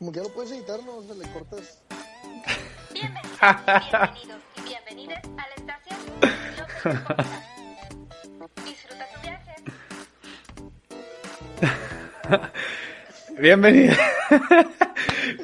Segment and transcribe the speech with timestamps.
[0.00, 0.96] Como que ya lo puedes editar, ¿no?
[0.96, 1.78] O sea, le cortas.
[2.90, 5.98] Bienvenidos y bienvenidas a la estación
[8.38, 8.64] López.
[8.64, 9.54] Disfruta tu viaje.
[13.38, 13.98] Bienvenidos.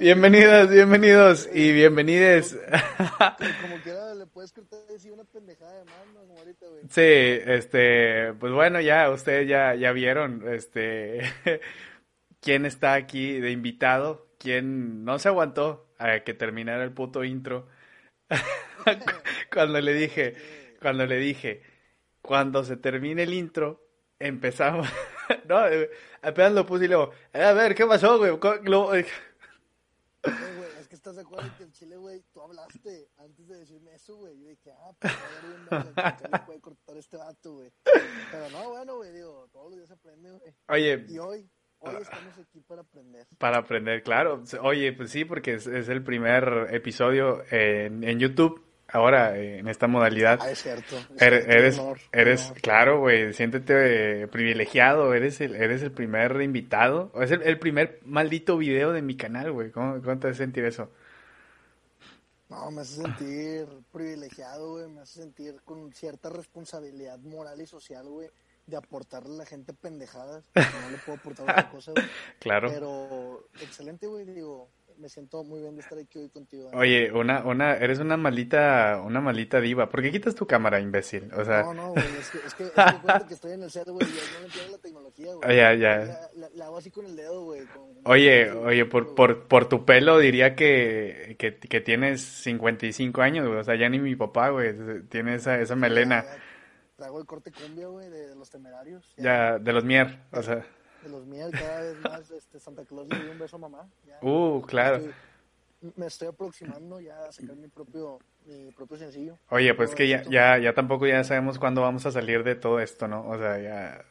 [0.00, 2.58] bienvenidos, bienvenidos y bienvenides.
[3.60, 6.20] Como quiera le puedes cortar y decir una pendejada de más, ¿no?
[6.20, 6.80] Como ahorita, güey.
[6.88, 11.20] Sí, este, pues bueno, ya ustedes ya, ya vieron, este,
[12.40, 17.66] quién está aquí de invitado, quién no se aguantó a que terminara el puto intro.
[19.52, 20.34] Cuando le dije,
[20.80, 21.62] cuando le dije,
[22.22, 23.82] cuando se termine el intro,
[24.20, 24.86] empezamos.
[25.48, 25.58] No,
[26.22, 28.30] apenas lo puse y luego, "Eh, a ver, ¿qué pasó, güey?
[28.30, 29.04] Lo- No, güey,
[30.80, 34.14] es que estás de acuerdo que el chile, güey, tú hablaste antes de decirme eso,
[34.16, 34.38] güey.
[34.38, 35.12] Yo dije, ah, pues
[35.72, 37.72] a ver, le puede cortar este vato, güey.
[38.30, 40.54] Pero no, bueno, güey, digo, todos los días se aprende, güey.
[40.68, 43.26] Oye, Y hoy, hoy estamos aquí para aprender.
[43.38, 44.42] Para aprender, claro.
[44.62, 49.68] Oye, pues sí, porque es, es el primer episodio en, en YouTube, ahora eh, en
[49.68, 50.38] esta modalidad.
[50.42, 50.96] Ah, es cierto.
[51.14, 52.60] es Eres, eres, honor, eres- honor.
[52.62, 57.58] claro, güey, siéntete eh, privilegiado, eres el, eres el primer invitado, o es el, el
[57.58, 59.70] primer maldito video de mi canal, güey.
[59.70, 60.90] ¿Cómo, cómo te hace sentir eso?
[62.48, 64.88] No, me hace sentir privilegiado, güey.
[64.88, 68.28] Me hace sentir con cierta responsabilidad moral y social, güey,
[68.66, 70.44] de aportarle a la gente pendejadas.
[70.54, 72.04] No le puedo aportar otra cosa, güey.
[72.40, 72.68] Claro.
[72.72, 74.24] Pero excelente, güey.
[74.24, 76.70] Digo, me siento muy bien de estar aquí hoy contigo.
[76.72, 79.88] Oye, una, una, eres una maldita, una maldita diva.
[79.88, 81.30] ¿Por qué quitas tu cámara, imbécil?
[81.34, 82.04] O sea, No, no, güey.
[82.18, 82.72] Es que, es que, es
[83.22, 84.06] que que estoy en el set, güey.
[84.08, 85.48] y no entiendo la tecnología, güey.
[85.48, 85.96] Ah, ya, ya.
[85.98, 87.64] La, la- la hago así con el dedo, güey.
[87.66, 93.46] con- Oye, oye, por, por, por tu pelo diría que, que, que tienes 55 años,
[93.46, 93.58] güey.
[93.60, 94.74] O sea, ya ni mi papá, güey,
[95.08, 96.24] tiene esa, esa melena.
[96.24, 96.42] Ya, ya
[96.96, 99.12] Traigo el corte cumbia, güey, de, de los temerarios.
[99.18, 100.64] Ya, de los mier, o sea.
[101.02, 103.88] De los miel, cada vez más este, Santa Claus le dio un beso a mamá.
[104.06, 104.96] Ya, Uh, claro.
[104.96, 105.14] estoy-
[105.94, 109.38] me estoy aproximando ya a sacar mi propio, mi propio sencillo.
[109.50, 112.80] Oye, pues que ya, ya, ya tampoco ya sabemos cuándo vamos a salir de todo
[112.80, 113.28] esto, ¿no?
[113.28, 114.04] O sea, ya.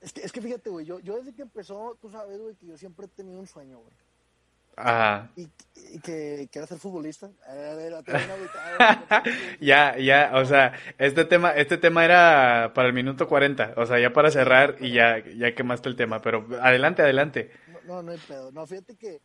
[0.00, 2.66] Es que, es que fíjate, güey, yo, yo desde que empezó, tú sabes, güey, que
[2.66, 3.92] yo siempre he tenido un sueño, güey.
[4.76, 5.30] Ajá.
[5.36, 5.48] Y,
[5.92, 7.30] y que, que era ser futbolista.
[9.60, 14.00] Ya, ya, o sea, este tema, este tema era para el minuto 40, o sea,
[14.00, 17.50] ya para cerrar y ya, ya quemaste el tema, pero adelante, adelante.
[17.86, 18.52] No, no, no hay pedo.
[18.52, 19.20] No, fíjate que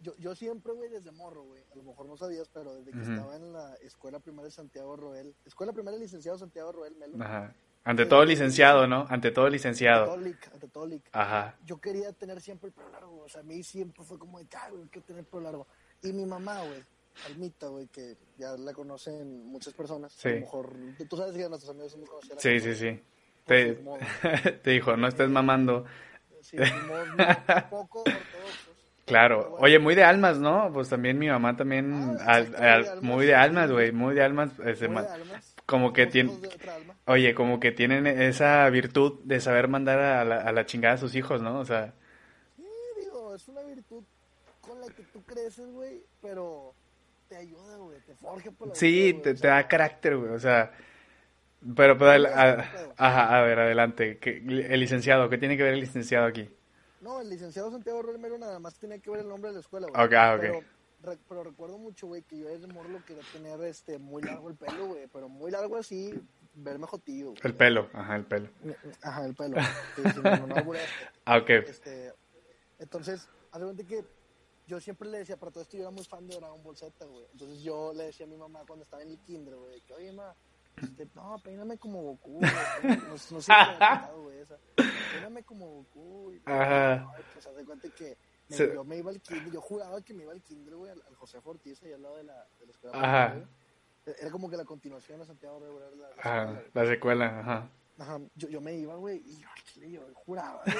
[0.00, 3.00] yo, yo siempre, güey, desde morro, güey, a lo mejor no sabías, pero desde que
[3.00, 7.54] estaba en la escuela primaria Santiago Roel, escuela primaria licenciado Santiago Roel Melo, Ajá.
[7.86, 9.06] Ante todo licenciado, ¿no?
[9.08, 10.06] Ante todo licenciado.
[10.06, 11.02] Católica, ante todo lic.
[11.12, 11.54] Ajá.
[11.64, 14.46] yo quería tener siempre el pelo largo, o sea, a mí siempre fue como de,
[14.56, 15.66] "Ah, güey, quiero tener el pelo largo.
[16.02, 16.82] Y mi mamá, güey,
[17.26, 20.28] Almita, güey, que ya la conocen muchas personas, Sí.
[20.28, 20.72] a lo mejor,
[21.08, 22.42] tú- sabes que nuestros amigos somos conocidos.
[22.42, 23.00] Sí, sí, sí.
[23.46, 23.74] Te,
[24.62, 25.84] te dijo, no estés mamando.
[26.42, 26.66] Sí, muy
[27.70, 28.76] poco ortodoxos.
[29.06, 29.64] Claro, bueno.
[29.64, 30.70] oye, muy de almas, ¿no?
[30.74, 33.48] Pues también mi mamá también, Ah, al- al- muy de muy de almas.
[33.62, 34.50] almas, güey, muy de almas.
[34.64, 36.98] ese Muy de almas, como que somos tiene, hijos de otra alma.
[37.06, 40.98] oye, como que tienen esa virtud de saber mandar a la, a la chingada a
[40.98, 41.58] sus hijos, ¿no?
[41.60, 41.94] O sea,
[42.56, 42.64] Sí,
[43.00, 44.04] digo, es una virtud
[44.60, 46.76] con la que tú creces, güey, pero
[47.28, 50.38] te ayuda, güey, te forja por la sí, vida, te, te da carácter, güey, o
[50.38, 50.72] sea,
[51.76, 52.64] pero, pero, a-
[52.96, 56.48] ajá, a ver, adelante, ¿qué- el licenciado, ¿qué tiene que ver el licenciado aquí?
[57.00, 59.86] No, el licenciado Santiago Romero nada más tenía que ver el nombre de la escuela,
[59.88, 60.04] güey.
[60.04, 60.44] Ok, ah, ok.
[60.44, 60.66] Pero,
[61.06, 64.56] re- pero recuerdo mucho, güey, que yo desde morro quería tener este, muy largo el
[64.56, 66.12] pelo, güey, pero muy largo así,
[66.54, 67.30] verme jotillo.
[67.30, 67.40] güey.
[67.44, 68.48] El pelo, ajá, el pelo.
[69.02, 69.56] Ajá, el pelo.
[69.96, 70.88] Sí, sí, no, no, albureas.
[71.24, 72.12] Ah, ok, Este,
[72.78, 74.04] entonces, haz de cuenta que
[74.66, 77.04] yo siempre le decía, para todo esto yo era muy fan de Dragon Ball Z,
[77.06, 77.24] güey.
[77.32, 80.12] Entonces yo le decía a mi mamá cuando estaba en el kinder, güey, que oye,
[80.12, 80.34] ma,
[80.82, 82.50] este, no, peíname como Goku, güey.
[82.82, 84.58] No, no sé te había contado, güey, esa.
[85.12, 86.32] Peíname como Goku.
[86.32, 86.94] Y, Ajá.
[87.16, 88.18] Ay, pues haz de cuenta que
[88.48, 90.92] me- Se- yo me iba al kinder, yo juraba que me iba al kinder, güey,
[90.92, 92.98] al, al José Ortiz, ahí al lado de la, de la escuela.
[92.98, 93.34] Ajá.
[93.34, 93.46] güey.
[94.20, 95.90] Era como que la continuación a Santiago Regular.
[95.96, 96.64] La, la escuela, ajá, güey.
[96.74, 97.70] la secuela, ajá.
[97.98, 99.48] Ajá, yo, yo me iba, güey, y yo,
[99.88, 100.76] yo juraba, güey,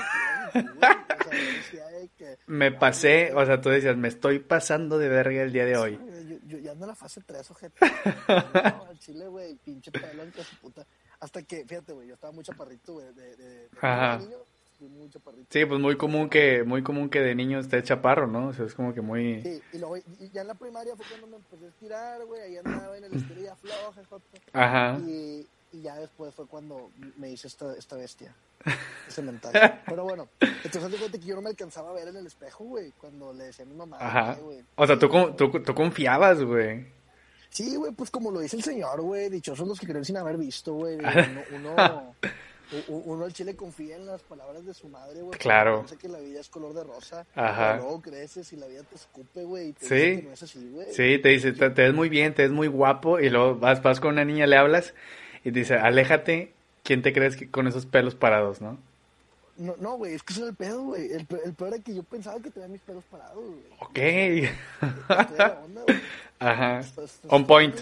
[0.52, 0.76] que güey.
[0.76, 2.38] O sea, decía de que...
[2.46, 5.98] Me pasé, o sea, tú decías, me estoy pasando de verga el día de hoy.
[6.28, 7.80] Yo, yo ya ando en la fase 3, ojete.
[8.28, 10.86] No, al chile, güey, pinche pelo en su puta.
[11.18, 14.18] Hasta que, fíjate, güey, yo estaba muy chaparrito, güey, de, de, de, Ajá.
[14.18, 14.36] de niño,
[14.80, 15.46] muy chaparrito.
[15.50, 18.48] Sí, pues muy común que, muy común que de niño estés chaparro, ¿no?
[18.48, 19.42] O sea, es como que muy...
[19.42, 22.40] Sí, y luego, y ya en la primaria fue cuando me empecé a estirar, güey,
[22.42, 24.24] ahí andaba en el estilo floja, joto.
[24.52, 24.98] Ajá.
[25.06, 28.34] Y, y ya después fue cuando me hice esta, esta bestia,
[29.08, 29.52] ese mental.
[29.86, 32.64] Pero bueno, entonces de cuenta que yo no me alcanzaba a ver en el espejo,
[32.64, 34.32] güey, cuando le decía a mi mamá, Ajá.
[34.32, 36.86] "Ay, güey, O sea, tú, tú, tú confiabas, güey.
[37.48, 40.36] Sí, güey, pues como lo dice el señor, güey, dichosos los que creen sin haber
[40.36, 40.98] visto, güey.
[41.54, 42.14] Uno,
[42.88, 45.38] uno al chile confía en las palabras de su madre, güey.
[45.38, 45.84] Claro.
[45.84, 47.26] Piensa que la vida es color de rosa.
[47.34, 47.72] Ajá.
[47.72, 49.74] pero Luego creces y la vida te escupe, güey.
[49.80, 49.94] Sí.
[49.94, 50.86] dice que no es así, güey.
[50.92, 54.00] Sí, te dice, te, ves muy bien, te ves muy guapo, y luego vas, vas
[54.00, 54.94] con una niña, le hablas,
[55.44, 56.52] y te dice, aléjate,
[56.82, 58.78] ¿quién te crees que con esos pelos parados, no?
[59.58, 61.06] No, no, güey, es que ese era el pedo, güey.
[61.12, 63.62] El, el peor era que yo pensaba que tenía mis pelos parados, güey.
[63.80, 63.98] Ok.
[63.98, 66.00] Estoy a la onda, güey.
[66.38, 66.80] Ajá.
[67.28, 67.74] On point.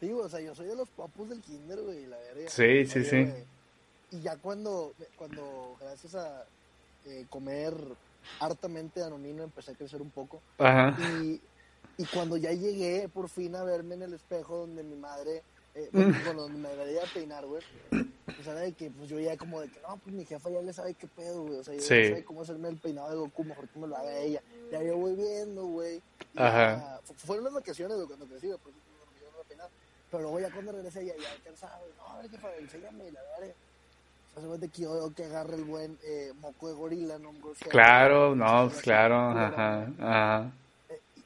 [0.00, 2.50] Sí, o sea, yo soy de los papus del kinder, güey, la verga.
[2.50, 3.28] Sí, sí, sí.
[4.12, 6.44] Y ya cuando, cuando gracias a
[7.06, 7.74] eh, comer
[8.40, 10.40] hartamente danonino, empecé a crecer un poco.
[10.58, 10.96] Ajá.
[11.22, 11.40] Y,
[11.98, 15.42] y cuando ya llegué por fin a verme en el espejo donde mi madre,
[15.74, 16.24] eh, Mm.
[16.24, 17.62] bueno, donde me debería peinar, güey,
[18.26, 20.60] pues era de que pues yo ya como de que no, pues mi jefa ya
[20.60, 22.08] le sabe qué pedo, güey, o sea, ya Sí.
[22.10, 24.42] sabe cómo hacerme el peinado de Goku, mejor que me lo haga ella.
[24.70, 26.02] Ya yo voy viendo, güey.
[26.36, 26.76] Ajá.
[26.76, 28.74] ya- fu- Fueron las vacaciones, güey, cuando crecí, pues
[29.20, 29.70] yo no me peinaba.
[30.10, 33.54] Pero luego ya cuando regresé ya, ya cansado, no, a ver, jefa, enséñame, la verga.
[34.36, 37.30] Hace que yo que agarre el buen eh, moco de gorila, ¿no?
[37.30, 40.06] O sea, Claro, no, así, pues claro, ajá, ¿no?
[40.06, 40.52] ajá.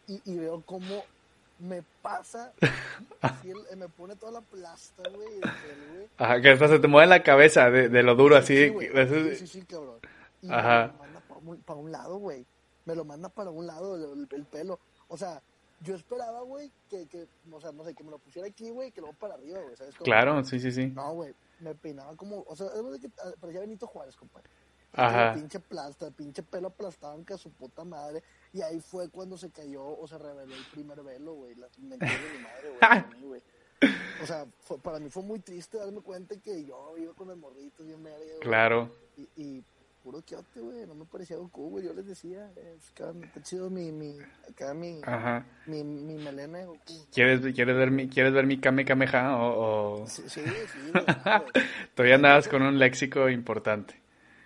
[0.08, 1.05] y, y veo cómo
[1.58, 2.53] me pasa,
[3.23, 5.41] así el- eh, me pone toda la plasta, güey.
[6.19, 8.56] Ajá, que hasta se te mueve la cabeza de, de lo duro, así.
[8.56, 10.00] Sí, güey, de- sí, sí, sí, cabrón.
[10.43, 10.88] Y Ajá.
[10.88, 12.44] me lo manda para un, pa' un lado, güey.
[12.85, 14.79] Me lo manda para un lado el, el pelo.
[15.08, 15.41] O sea,
[15.81, 18.93] yo esperaba, güey, que, que, o sea, no sé, que me lo pusiera aquí, güey,
[18.93, 19.94] que luego para arriba, güey, ¿sabes?
[19.94, 20.05] cómo?
[20.05, 20.87] Claro, sí, sí, sí.
[20.88, 24.49] No, güey, me peinaba como, o sea, es verdad que ah, parecía Benito Juárez, compadre.
[24.93, 25.34] Ajá.
[25.34, 28.23] Pinche plasta, pinche pelo aplastado que a su puta madre.
[28.55, 31.55] Y ahí fue cuando se cayó o se reveló el primer velo, güey.
[31.55, 33.43] Las mentiras de mi madre, güey.
[34.22, 37.37] O sea, fue- para mí fue muy triste darme cuenta que yo iba con el
[37.37, 38.38] morrito bien medio.
[38.40, 38.90] Claro.
[39.19, 39.64] Y, y
[40.06, 40.87] puro quiote, güey.
[40.87, 41.85] No me parecía Goku, güey.
[41.85, 44.17] Yo les decía, es que está chido mi, mi,
[44.49, 45.44] acá mi, Ajá.
[45.67, 47.06] mi, mi melena de Goku.
[47.12, 50.41] ¿Quieres, quieres ver mi, quieres ver mi Kame Kameha o, o Sí, sí,
[50.73, 51.05] sí, güey.
[51.05, 51.67] güey.
[51.97, 54.00] todavía andabas con un léxico importante?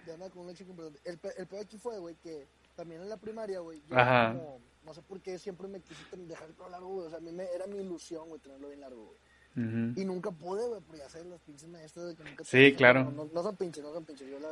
[0.07, 0.99] Ya andaba con un léxico importante.
[1.05, 4.33] El, el peor aquí fue, güey, que también en la primaria, güey, yo Ajá.
[4.33, 7.07] como, no sé por qué siempre me quise dejar el largo, güey.
[7.07, 9.19] O sea, a mí me, era mi ilusión, güey, tenerlo bien largo, güey.
[9.57, 13.05] Y nunca pude, güey, porque ya sabes, las pinches maestras de que nunca Sí, claro.
[13.05, 14.49] No, no, no son pinches, no son pinches, yo la.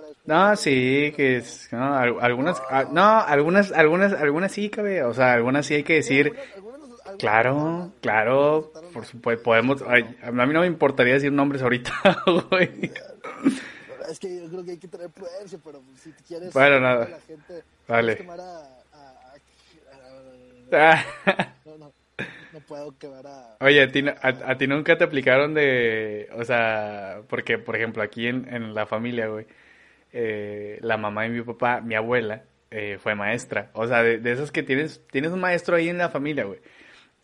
[0.50, 5.14] No, sí, que es, no, al- algunas, ah, no, algunas, algunas, algunas sí, cabe, o
[5.14, 9.82] sea, algunas sí hay que decir, Algunas- algunas nos- algunas claro, claro, por supuesto, podemos,
[9.86, 11.92] ay, a mí no me importaría decir nombres ahorita,
[12.50, 12.90] güey.
[14.10, 16.52] Es que yo creo que hay que tener prudencia, pero si te quieres...
[16.52, 17.08] Bueno, nada.
[17.08, 18.74] La gente, quemar a...
[20.70, 21.54] Ah,
[22.58, 23.56] no, puedo quemar a...
[23.60, 28.02] Oye, a ti, a, a ti nunca te aplicaron de, o sea, porque, por ejemplo,
[28.02, 29.46] aquí en, en la familia, güey,
[30.12, 33.70] eh, la mamá de mi papá, mi abuela, eh, fue maestra.
[33.75, 36.60] O sea, de, de esas que tienes, tienes un maestro ahí en la familia, güey.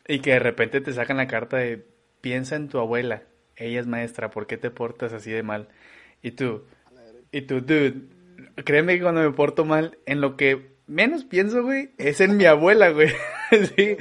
[0.07, 1.85] Y que de repente te sacan la carta de,
[2.21, 3.23] piensa en tu abuela,
[3.57, 5.69] ella es maestra, ¿por qué te portas así de mal?
[6.23, 6.65] Y tú,
[7.31, 7.95] y tú, dude,
[8.65, 12.47] créeme que cuando me porto mal, en lo que menos pienso, güey, es en mi
[12.47, 13.11] abuela, güey.
[13.77, 13.97] sí.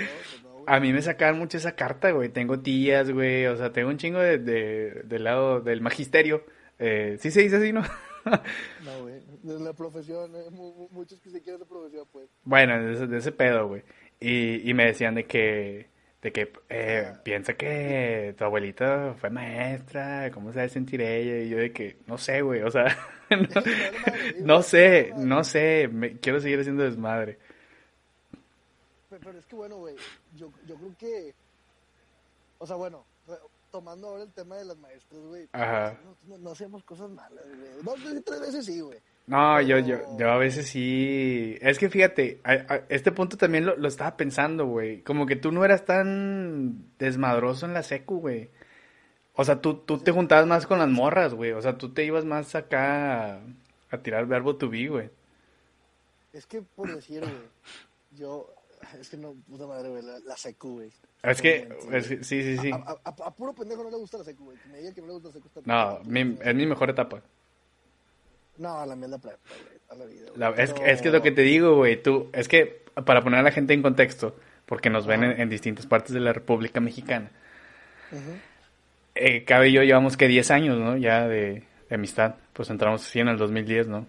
[0.67, 2.29] A mí me sacaban mucho esa carta, güey.
[2.29, 3.45] Tengo tías, güey.
[3.47, 6.43] O sea, tengo un chingo de, de- del lado del magisterio.
[6.79, 7.81] Eh, sí se dice así, ¿no?
[8.25, 9.15] No, güey.
[9.43, 12.29] De la profesión, eh, mu- mu- muchos que se quieren de profesión, pues.
[12.43, 13.83] bueno, de ese, de ese pedo, güey.
[14.19, 15.87] Y, y me decían de que,
[16.21, 21.43] de que eh, piensa que tu abuelita fue maestra, ¿cómo se debe sentir ella?
[21.43, 22.61] Y yo de que, no sé, güey.
[22.61, 22.97] O sea,
[23.29, 23.61] no,
[24.39, 25.89] no sé, no sé.
[25.91, 27.39] Me, quiero seguir haciendo desmadre.
[29.13, 29.95] Pe- Pero es que bueno, güey,
[30.35, 31.35] yo, yo creo que,
[32.57, 33.05] o sea, bueno,
[33.71, 35.97] tomando ahora el tema de las maestras, güey, Ajá.
[36.27, 37.83] no, no, hacemos cosas malas, güey.
[37.83, 38.99] Dos, tres, tres veces sí, güey.
[39.27, 41.57] No, yo, yo, yo a veces sí.
[41.61, 45.01] Es que fíjate, a- a- este punto también lo, lo estaba pensando, güey.
[45.01, 48.49] Como que tú no eras tan desmadroso en la secu, güey.
[49.35, 51.51] O sea, tú, tú te juntabas más con las morras, güey.
[51.53, 53.39] O sea, tú te ibas más acá a,
[53.91, 55.09] a tirar verbo to be, güey.
[56.33, 57.33] Es que, por decir, güey,
[58.11, 58.53] yo,
[58.99, 60.91] es que no, puta madre, güey, la, la secu, güey.
[61.23, 62.71] Es que, es que- sí, sí, sí.
[62.71, 64.57] A, a- a- a puro pendejo no le gusta la secu, güey.
[64.57, 66.89] Que me diga que no le gusta la secu está No, mi- es mi mejor
[66.89, 67.21] etapa.
[68.57, 70.39] No, la mía es la prepa, güey, a la vida, güey.
[70.39, 72.01] La- es, Pero- es que es lo que te digo, güey.
[72.01, 74.35] Tú, es que para poner a la gente en contexto,
[74.65, 77.31] porque nos ven en, en distintas partes de la República Mexicana.
[78.11, 78.21] Ujú.
[79.15, 80.97] Eh, Cabe y yo llevamos que 10 años, ¿no?
[80.97, 82.35] Ya de, de amistad.
[82.53, 84.05] Pues entramos así en el 2010, ¿no?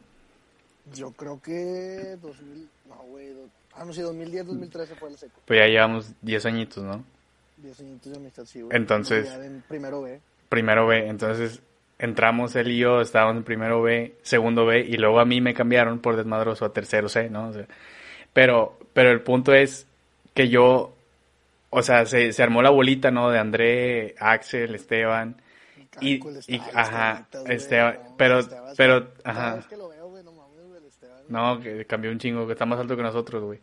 [0.95, 3.33] Yo creo que 2000, no, güey,
[3.77, 5.41] ah, no sé, 2010, 2013 fue la secu.
[5.47, 7.05] Pues ya llevamos 10 añitos, ¿no?
[7.59, 8.77] 10 añitos de amistad, sí, güey.
[8.77, 10.21] Entonces- Ya en primero B.
[10.49, 11.61] Primero B, entonces
[11.99, 15.55] entramos él y yo, estábamos en primero B, segundo B, y luego a mí me
[15.55, 17.49] cambiaron por desmadroso a tercero C, ¿no?
[17.49, 17.67] O sea,
[18.33, 19.87] pero, pero el punto es
[20.35, 20.95] que yo,
[21.71, 23.31] o sea, se, se armó la bolita, ¿no?
[23.31, 25.37] De André, Axel, Esteban,
[26.01, 28.41] Y- y- Esteban, ajá, Esteban, pero-
[28.77, 29.61] pero, ajá.
[31.29, 33.61] No, que cambió un chingo, que está más alto que nosotros, güey.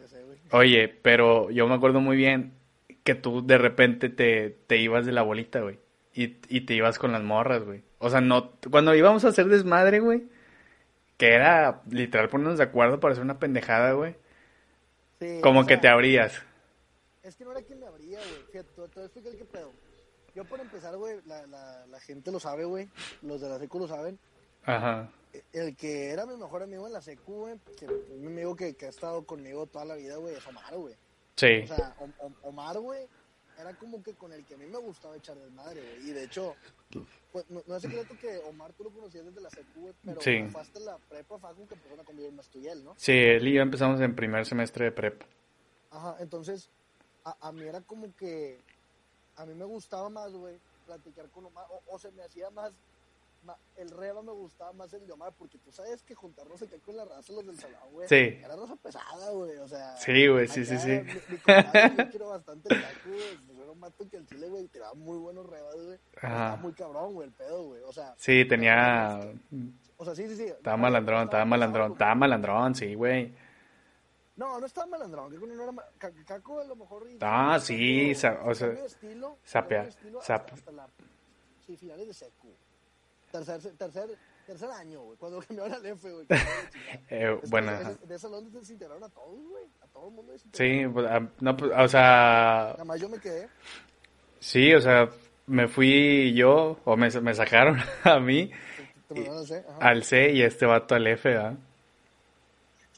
[0.00, 0.38] Ya sé, güey.
[0.52, 2.52] Oye, pero yo me acuerdo muy bien
[3.04, 5.78] que tú de repente te, te ibas de la bolita, güey.
[6.14, 7.82] Y, y te ibas con las morras, güey.
[7.98, 10.24] O sea, no, cuando íbamos a hacer desmadre, güey,
[11.16, 14.16] que era literal ponernos de acuerdo para hacer una pendejada, güey.
[15.20, 16.42] Sí, Como o que te abrías.
[17.22, 18.42] Es que no era quien me abría, güey.
[18.50, 19.72] Fíjate, voy a explicar qué pedo.
[20.34, 22.88] Yo, por empezar, güey, la, la, la gente lo sabe, güey.
[23.22, 24.18] Los de la secu lo saben.
[24.64, 25.08] Ajá.
[25.52, 28.86] El que era mi mejor amigo en la secu, güey, que mi amigo que, que
[28.86, 30.94] ha estado conmigo toda la vida, güey, es Omar, güey.
[31.36, 31.62] Sí.
[31.64, 31.96] O sea,
[32.42, 33.06] Omar, güey,
[33.58, 36.10] era como que con el que a mí me gustaba echar desmadre, güey.
[36.10, 36.54] Y de hecho,
[37.32, 40.20] pues, no, no es secreto que Omar tú lo conocías desde la secu, güey, pero
[40.20, 40.46] Sí.
[40.50, 42.94] fue hasta la prepa, Facu, que empezaron a convivir más tú y él, ¿no?
[42.98, 45.22] Sí, él y yo empezamos en primer semestre de prep.
[45.90, 46.68] Ajá, entonces,
[47.24, 48.60] a, a mí era como que,
[49.36, 52.72] a mí me gustaba más, güey, platicar con Omar, o, o se me hacía más,
[53.76, 56.96] el reba me gustaba más el de Omar, porque tú sabes que juntarnos acá con
[56.96, 58.38] la raza, los del salón, güey, Sí.
[58.44, 59.96] era raza pesada, güey, o sea.
[59.96, 60.88] Sí, güey, sí, sí, sí.
[60.90, 64.26] Mi, mi compadre, yo quiero bastante el taco, güey, pues era un mato que el
[64.26, 67.92] chile, güey, tiraba muy buenos rebas, güey, estaba muy cabrón, güey, el pedo, güey, o
[67.92, 68.14] sea.
[68.18, 69.20] Sí, tenía...
[69.96, 70.44] O sea, sí, sí, sí.
[70.44, 73.34] Estaba malandrón, estaba malandrón, estaba malandrón, sí, güey.
[74.34, 75.30] No, no estaba malandrón.
[75.30, 77.06] Caco no era Caco a lo mejor.
[77.20, 78.32] Ah, sí, o sea,
[78.86, 80.88] estilo, estilo hasta la-
[81.66, 82.48] sí, finales de secu.
[83.32, 84.08] Tercer, tercer,
[84.46, 85.18] tercer año, güey.
[85.18, 86.26] Cuando cambiaron al F, güey.
[87.10, 87.72] Eh, bueno,
[88.04, 89.64] De ese salón se integraron a todos, güey.
[89.80, 90.32] A todo el mundo.
[90.52, 90.92] Sí, desintegraron.
[90.92, 93.48] pues, ah, no, pues, o sea, Nada más yo me quedé.
[94.38, 95.08] sí, o sea,
[95.46, 98.50] me fui yo, o me, me sacaron a mí
[99.08, 99.64] Te mandaron al C.
[99.80, 101.54] Al C y este vato al F, ¿verdad?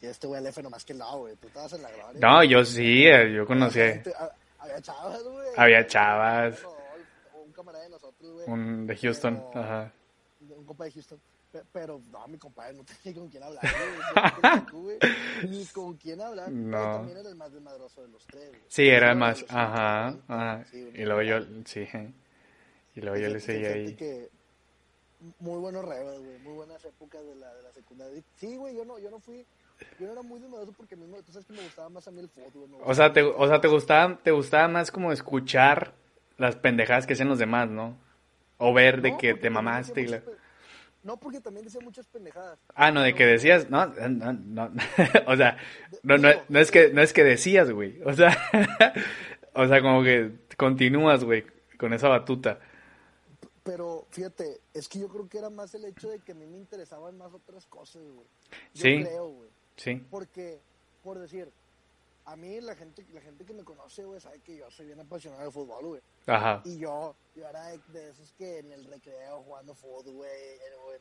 [0.03, 1.35] Y este güey al F nomás que no, güey.
[1.37, 2.21] Tú estabas en la gloria.
[2.21, 5.49] No, yo sí, eh, yo conocí, ah, Había chavas, güey.
[5.57, 6.63] Había chavas.
[7.35, 8.49] Un camarada de nosotros, güey.
[8.49, 9.93] un de Houston, Pero- ajá.
[10.65, 11.21] Un compa de Houston.
[11.53, 13.63] Pe- Pero, no, mi compadre no tenía con quién hablar,
[14.73, 14.99] güey.
[15.49, 16.51] Ni con quién hablar.
[16.51, 16.71] No.
[16.79, 18.63] Pero también era el más desmadroso de los tres, güey.
[18.69, 20.65] Sí, era Yo más, ajá, cinco, ajá.
[20.71, 20.91] sí.
[20.95, 21.87] Y luego yo, sí,
[22.97, 23.95] y luego yo le seguí ahí.
[23.95, 24.31] que
[25.39, 26.39] muy buenos rebas, güey.
[26.41, 28.23] Muy buenas épocas de la, de la secundaria.
[28.37, 29.47] Sí, güey, yo no, yo no fui.
[29.99, 32.29] Yo no era muy desmadroso porque tú sabes que me gustaba más a mí el
[32.29, 32.69] fútbol.
[32.69, 35.95] me O sea, te, gustaba- o sea, te gustaba, te gustaba más como escuchar
[36.37, 37.97] las pendejadas que hacían los demás, ¿no?
[38.59, 40.23] O ver de No, que te mamaste y la...
[41.05, 42.59] No, porque también decía muchas pendejadas.
[42.75, 44.73] Ah, no, de que decías, no, no, no,
[45.27, 45.57] o sea,
[46.03, 48.37] no, no, no es que, no es que decías, güey, o sea,
[49.55, 51.45] o sea, como que continúas, güey,
[51.79, 52.59] con esa batuta.
[53.63, 56.47] Pero fíjate, es que yo creo que era más el hecho de que a mí
[56.47, 58.27] me interesaban más otras cosas, güey.
[58.75, 59.03] Yo Sí.
[59.05, 59.51] creo, güey.
[59.77, 60.61] Sí, Porque,
[61.03, 61.51] por decir,
[62.27, 65.01] a mí la gente, la gente que me conoce, güey, sabe que yo soy bien
[65.01, 66.03] apasionado del fútbol, güey.
[66.27, 70.31] ajá, Y yo, yo era de, de esos que en el recreo jugando fútbol, güey,
[70.31, 70.95] en,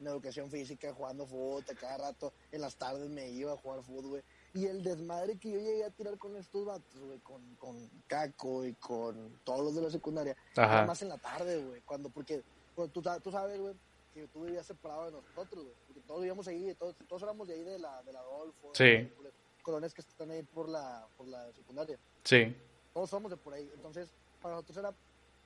[0.00, 3.82] en, educación física jugando fútbol, a cada rato, en las tardes me iba a jugar
[3.82, 4.22] fútbol, güey.
[4.52, 8.64] Y el desmadre que yo llegué a tirar con estos vatos, güey, con, con Caco
[8.66, 10.78] y con todos los de la secundaria, Ajá.
[10.78, 12.42] era más en la tarde, güey, cuando, porque,
[12.76, 13.74] bueno, tú, tú sabes, güey,
[14.12, 17.54] que tú vivías separado de nosotros, güey, porque todos vivíamos ahí, todos, todos éramos de
[17.54, 18.84] ahí de la, de la Adolfo, Sí.
[18.84, 19.32] de las
[19.64, 22.54] colonias que están ahí por la, por la secundaria sí,
[22.92, 23.68] todos somos de por ahí.
[23.74, 24.94] Entonces, para nosotros era,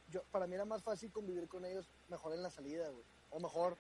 [0.09, 3.05] yo, para mí era más fácil convivir con ellos mejor en la salida, güey.
[3.31, 3.79] O mejor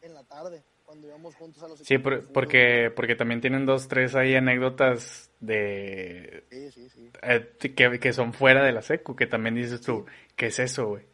[0.00, 3.88] en la tarde, cuando íbamos juntos a los sí, por- porque, porque también tienen dos,
[3.88, 7.12] tres ahí anécdotas de, Sí, sí, sí.
[7.22, 10.06] eh, que, que son fuera de la secu, que también dices tú,
[10.36, 11.04] ¿qué es eso, güey?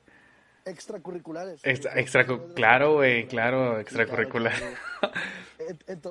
[0.64, 1.60] Extracurriculares.
[1.64, 4.52] Extra, extracu- claro, güey, claro, extracurricular.
[4.52, 4.76] claro,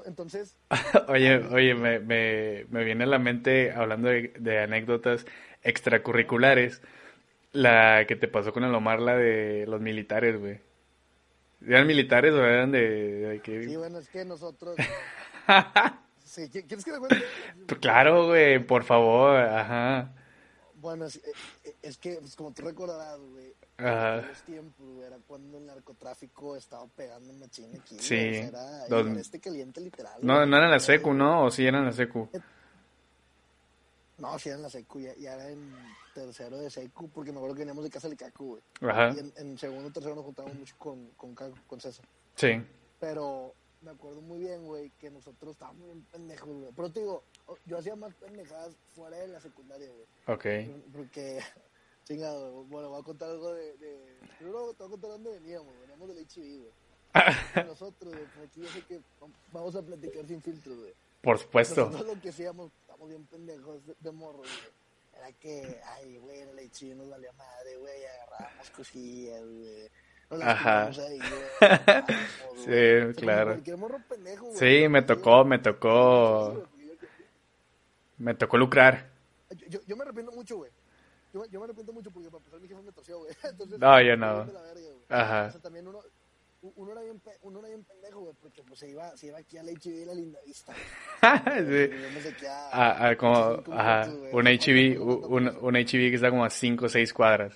[0.06, 0.56] Entonces,
[1.08, 5.26] Oye, oye, me, me, me viene a la mente, hablando de, de anécdotas
[5.64, 6.82] extracurriculares,
[7.54, 10.60] la que te pasó con el Omar, la de los militares, güey.
[11.68, 13.62] ¿Eran militares o eran de, de qué?
[13.64, 14.78] sí, bueno, es que nosotros...
[16.24, 17.26] sí, ¿qui- ¿Quieres que te cuente?
[17.68, 20.12] Pues claro, güey, por favor, ajá.
[20.76, 21.16] Bueno, es,
[21.64, 24.13] eh, es que, pues, como tú recordarás, güey, Ajá.
[24.13, 27.98] en aquellos tiempos, era cuando el narcotráfico estaba pegando machín aquí.
[28.00, 30.20] Sí, era los- este caliente literal.
[30.22, 30.50] No, güey.
[30.50, 31.44] no era en la secu, ¿no?
[31.46, 32.29] ¿O sí era en la secu?
[34.17, 35.75] No, sí era en la secu, ya, ya era en
[36.13, 38.46] tercero de secu, porque me acuerdo que veníamos de casa del Cacu,
[38.79, 38.89] güey.
[38.89, 42.05] Ajá, Y en, en segundo tercero nos juntábamos mucho con, con Cacu, con César.
[42.36, 42.63] sí.
[42.98, 46.72] Pero me acuerdo muy bien, güey, que nosotros estábamos bien pendejos, güey.
[46.74, 47.24] Pero te digo,
[47.65, 50.05] yo hacía más pendejadas fuera de la secundaria, güey.
[50.27, 50.72] Ok.
[50.94, 51.39] Porque,
[52.06, 53.78] chingado, bueno, voy a contar algo de...
[53.78, 54.16] de...
[54.38, 56.74] Primero te voy a contar dónde veníamos, veníamos del HIV, güey.
[57.68, 59.02] Nosotros, güey, pues aquí yo sé que
[59.52, 60.94] vamos a platicar sin filtros, güey.
[61.22, 61.86] Por supuesto.
[61.86, 64.52] Nosotros lo que hacíamos, estamos bien pendejos de, de morro, güey.
[65.18, 69.90] Era que, ay, güey, en el HIV nos valía madre, güey, agarrábamos cosillas, güey.
[70.30, 70.88] Nos Ajá.
[70.88, 72.04] ahí, güey.
[72.58, 73.14] Sí, güey.
[73.14, 73.52] Claro.
[73.54, 74.58] Cualquier morro pendejo, güey.
[74.58, 76.68] Sí, me tocó, me tocó.
[78.18, 79.10] Me tocó lucrar.
[79.52, 80.72] Yo, yo, yo me arrepiento mucho, güey.
[81.36, 83.34] Yo, yo me arrepiento mucho porque para empezar mi jefe me torció, güey.
[83.44, 84.46] Entonces, No, yo no.
[84.46, 84.89] de verga.
[85.10, 85.46] Ajá.
[85.50, 86.00] O sea, también uno,
[86.62, 89.58] uno, era bien, uno era bien pendejo, güey, porque pues se iba, se iba aquí
[89.58, 90.74] a la HB y la linda vista.
[91.22, 92.46] sí.
[92.48, 96.89] A- ah, como, ajá, un cuando- un, un HB que está como a 5 o
[96.89, 97.54] 6 cuadras.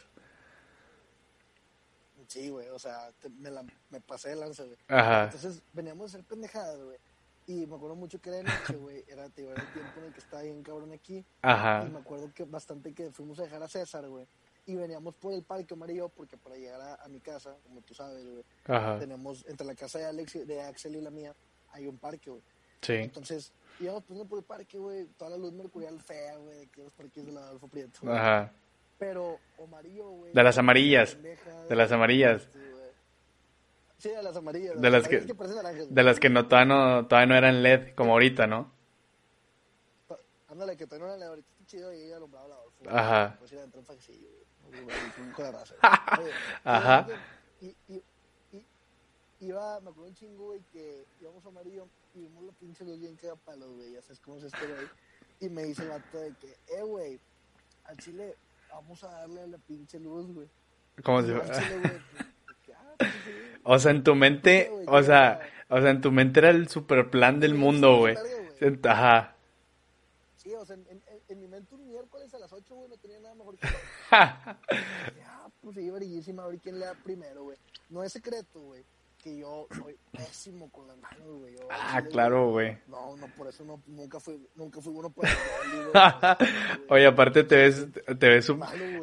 [2.27, 4.77] Sí, güey, o sea, te- me, la, me pasé de lanza, güey.
[4.87, 6.97] Ajá, Entonces veníamos a hacer pendejadas, güey.
[7.51, 9.03] Y me acuerdo mucho que era de noche, güey.
[9.07, 11.25] Era, te digo, era el tiempo en el que estaba bien cabrón aquí.
[11.41, 14.27] ajá, Y me acuerdo que bastante que fuimos a dejar a César, güey.
[14.67, 17.95] Y veníamos por el parque amarillo, porque para llegar a, a mi casa, como tú
[17.95, 21.33] sabes, güey, ajá, tenemos entre la casa de Alex, y- de Axel y la mía,
[21.71, 22.43] hay un parque, güey.
[22.81, 26.67] sí, Entonces, íbamos pasando por el parque, güey, toda la luz mercurial fea, güey, de
[26.67, 27.99] que los parques de la Adolfo Prieto.
[28.11, 28.51] ajá.
[28.99, 30.33] Pero amarillo, güey.
[30.33, 32.47] De las amarillas, pendeja, de las amarillas.
[32.53, 32.78] Güey.
[33.99, 34.81] Sí, de las amarillas.
[34.81, 35.93] De las que- parecen naranjas.
[35.93, 38.71] De las que no, todavía no, todavía no eran LED, como ahorita, ¿no?
[40.47, 42.83] Ándale, que todavía no era ahorita está chido y ella alumbraba la Adolfo.
[42.89, 43.35] Ajá.
[43.39, 44.27] Pues adentro en faxillo,
[45.35, 45.75] con la raza.
[46.19, 46.31] Oye,
[46.63, 47.07] Ajá.
[47.61, 48.03] Y, y,
[48.53, 48.65] y,
[49.41, 52.99] iba, me acuerdo un chingo, güey, que íbamos a amarillo y vimos la pinche luz
[52.99, 53.91] bien que palos, güey.
[53.91, 54.87] Ya sabes cómo es este, güey.
[55.41, 57.19] Y me dice el vato de que, eh, güey,
[57.83, 58.35] al chile
[58.71, 60.47] vamos a darle a la pinche luz, güey.
[60.97, 61.91] Y si yo al chile, güey,
[63.63, 67.09] O sea, en tu mente, o sea, o sea, en tu mente era el super
[67.09, 68.15] plan del mundo, güey.
[68.83, 69.35] Ajá.
[70.37, 72.97] Sí, o sea, en, en, en mi mente un miércoles a las 8, güey, no
[72.97, 73.67] tenía nada mejor que...
[75.17, 77.57] Ya, pues sí, verillísima, a ver quién le da primero, güey.
[77.89, 78.83] No es secreto, güey,
[79.23, 81.55] que yo soy pésimo con las manos, güey.
[81.69, 82.77] Ah, chile, claro, güey.
[82.87, 85.37] No, no, por eso no, nunca fui, nunca fui bueno para el
[85.91, 86.79] güey.
[86.89, 88.49] Oye, aparte te ves, te ves,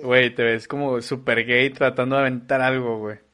[0.02, 3.25] güey, te ves como super gay tratando de aventar algo, güey.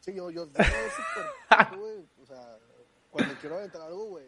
[0.00, 2.58] Sí, yo, yo, yo súper, güey, o sea,
[3.10, 4.26] cuando quiero aventar algo, güey,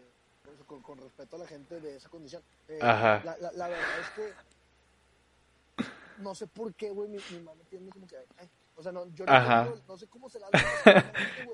[0.67, 2.43] con, con respeto a la gente de esa condición.
[2.69, 3.23] Eh, Ajá.
[3.25, 4.33] La, la, la verdad es que
[6.19, 9.07] no sé por qué, güey, mi, mi mamá tiene como que, ay, o sea, no,
[9.15, 9.65] yo no, Ajá.
[9.65, 10.49] no, no sé cómo se la.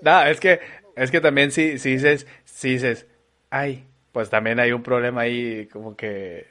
[0.03, 0.61] No, es que,
[0.97, 3.07] es que también si, si dices, si dices,
[3.51, 6.47] ay, pues también hay un problema ahí, como que,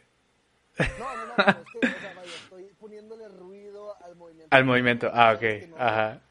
[1.00, 4.56] No, no, no, pero es que, o sea, vaya, estoy poniéndole ruido al movimiento.
[4.56, 5.12] al movimiento.
[5.14, 6.22] Ah, ok, no- ajá,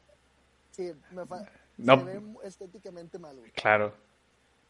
[0.77, 1.43] Sí, me fa-
[1.77, 1.97] No.
[1.97, 3.51] se ve estéticamente mal, güey.
[3.51, 3.93] claro,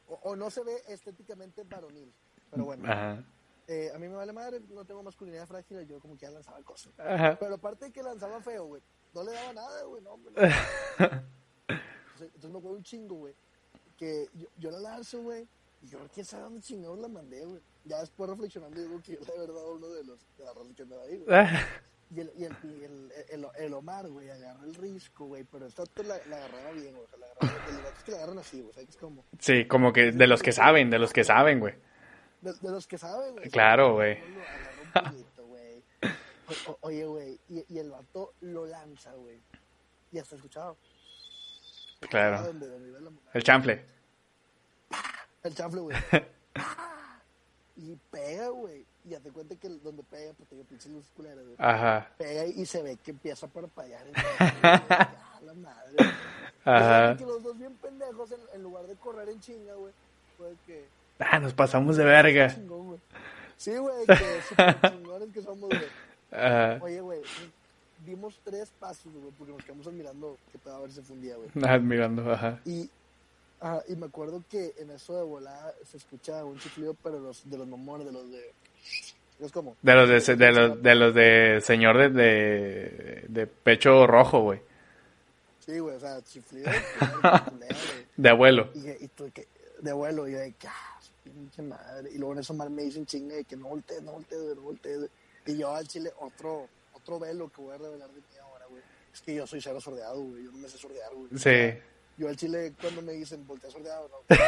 [0.08, 2.12] O, o no se ve estéticamente varonil.
[2.50, 3.24] Pero bueno, ajá,
[3.68, 6.62] eh, a mí me vale madre, no tengo masculinidad frágil, yo como que ya lanzaba
[6.64, 6.94] cosas.
[6.98, 8.82] ajá, Pero aparte de que lanzaba feo, güey,
[9.14, 10.34] no le daba nada, güey, no, hombre.
[12.20, 13.36] Entonces, me acuerdo un chingo, güey,
[13.98, 15.46] que yo, yo la lanzo, güey,
[15.82, 17.62] y yo quién sabe dónde chingados la mandé, güey.
[17.84, 21.04] Ya después reflexionando digo que yo había dado uno de los de la que andaba
[21.04, 21.28] ahí, güey.
[22.10, 25.66] Y el, y el, y el, el, el Omar, güey, agarra el risco, güey, pero
[25.66, 28.58] esta la, la agarraba bien, güey, o sea, la agarraba, vatos que la agarran así,
[28.62, 31.12] güey, o sea, que es como, Sí, como que de los que saben, de los
[31.12, 31.76] que saben, güey.
[32.42, 33.50] de, de los que saben, güey.
[33.50, 34.20] Claro, güey.
[36.82, 39.42] Oye, güey, y, y el vato lo lanza, güey.
[40.14, 40.78] Y hasta escuchado.
[42.10, 42.42] Claro.
[42.44, 43.84] Donde, donde El chanfle.
[45.44, 45.98] el chanfle, güey.
[47.78, 48.86] y pega, güey.
[49.06, 51.56] Y ya te cuenta que donde pega, pues te digo, pinche luz culera, güey.
[51.58, 54.06] Ajá, Pega y se ve que empieza a parpadear.
[54.62, 55.96] Ya, la madre.
[56.66, 57.12] ajá.
[57.14, 59.94] Y que los dos bien pendejos, en, en lugar de correr en chinga, güey,
[60.38, 60.86] fue que...
[61.20, 62.54] Ah, nos pasamos de verga.
[62.54, 63.00] Chingón, güey.
[63.56, 65.88] Sí, güey, que super chingones que somos, güey.
[66.32, 67.22] Ajá, Oye, güey,
[68.06, 71.50] dimos tres pasos, güey, porque nos quedamos admirando que todo a ver si fundía, güey.
[71.66, 72.60] admirando, ajá.
[72.66, 72.90] Y,
[73.62, 77.50] ah, y me acuerdo que en eso de volada se escucha un chiflido, pero los,
[77.50, 78.54] de los mamones, de los de...
[79.40, 79.76] Es como...
[79.82, 84.62] De los de, de los, de los de señor de, de, de pecho rojo, güey.
[85.60, 86.72] Sí, güey, o sea, chiflido.
[88.18, 88.70] De abuelo.
[88.74, 89.48] Y, y tú, que,
[89.82, 92.10] de vuelo, y yo de que, ah, pinche madre.
[92.12, 94.62] Y luego en eso mal me dicen chinga de que no voltees, no voltees, no
[94.62, 95.10] voltees.
[95.46, 98.82] Y yo al chile, otro, otro velo que voy a revelar de mí ahora, güey.
[99.14, 100.44] Es que yo soy cero sordeado, güey.
[100.44, 101.30] Yo no me sé sordear, güey.
[101.38, 101.80] Sí,
[102.18, 104.44] Yo al chile, cuando me dicen voltea sordeado, no, no,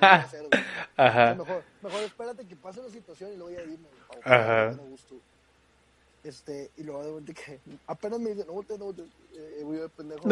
[0.00, 0.50] no, hacer, güey.
[0.52, 1.34] O sea, ajá.
[1.34, 3.88] Mejor, mejor espérate que pase la situación y luego ya dime,
[4.22, 4.70] Ajá.
[4.76, 5.16] no gusto.
[6.22, 9.76] Este, y luego de repente que apenas me dicen, no voltees, no voltees, eh, voy
[9.78, 10.28] de pendejo.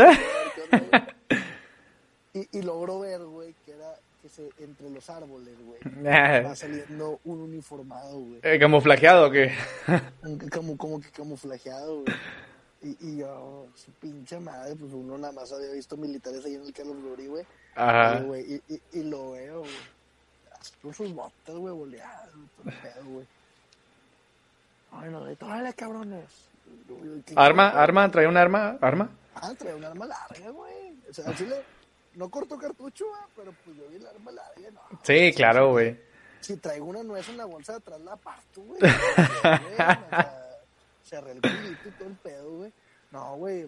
[2.33, 7.19] y, y logro ver, güey, que era que se, entre los árboles, güey, va saliendo
[7.25, 8.41] un uniformado, güey.
[8.45, 9.53] Eh, ¿Camuflajeado o qué?
[10.53, 12.15] Como, como que camuflajeado, güey.
[12.83, 16.63] Y, y yo, su pinche madre, pues uno nada más había visto militares ahí en
[16.63, 17.47] el Carlos Glory, güey.
[17.77, 18.21] Ajá.
[18.37, 19.71] Y, y, y, y lo veo, güey.
[20.61, 22.31] Así Con sus botas, güey, boleadas,
[23.05, 23.27] güey.
[24.93, 26.25] Ay, no, de todas cabrones.
[26.89, 27.69] Yo, ¿qué- ¿Arma?
[27.69, 28.11] ¿Arma?
[28.11, 28.79] ¿Trae un arma?
[28.81, 29.11] ¿Arma?
[29.35, 30.97] Ah, traía un arma larga, güey.
[31.09, 31.63] O sea, al chile
[32.15, 34.81] no cortó cartucho, güey, pero pues yo vi el arma larga, no.
[35.03, 35.99] Sí, claro, güey.
[36.41, 38.81] Si traigo una nuez en la bolsa de atrás, la parto, güey.
[38.81, 40.52] Güey, o sea,
[41.05, 42.73] cerré el culito y todo el pedo, güey.
[43.11, 43.67] No, güey.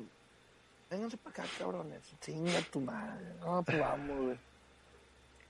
[0.90, 2.00] Vénganse para acá, cabrones.
[2.20, 3.24] Chinga tu madre.
[3.40, 4.38] No, pues vamos, güey.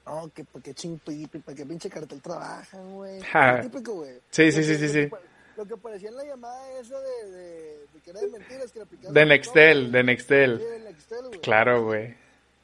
[0.06, 3.20] No, que para qué chimpipi, para qué pinche cartel trabajan, güey.
[3.22, 3.62] Ja.
[3.62, 4.20] Típico, güey.
[4.30, 5.10] Sí, sí, sí, sí, lo sí.
[5.56, 8.80] Lo que parecía en la llamada esa de, de, de que era de mentiras, que
[8.80, 9.14] le aplicaban.
[9.14, 10.58] De Nextel, de Sí, Nextel.
[10.58, 11.40] de Nextel, güey.
[11.40, 12.14] Claro, güey.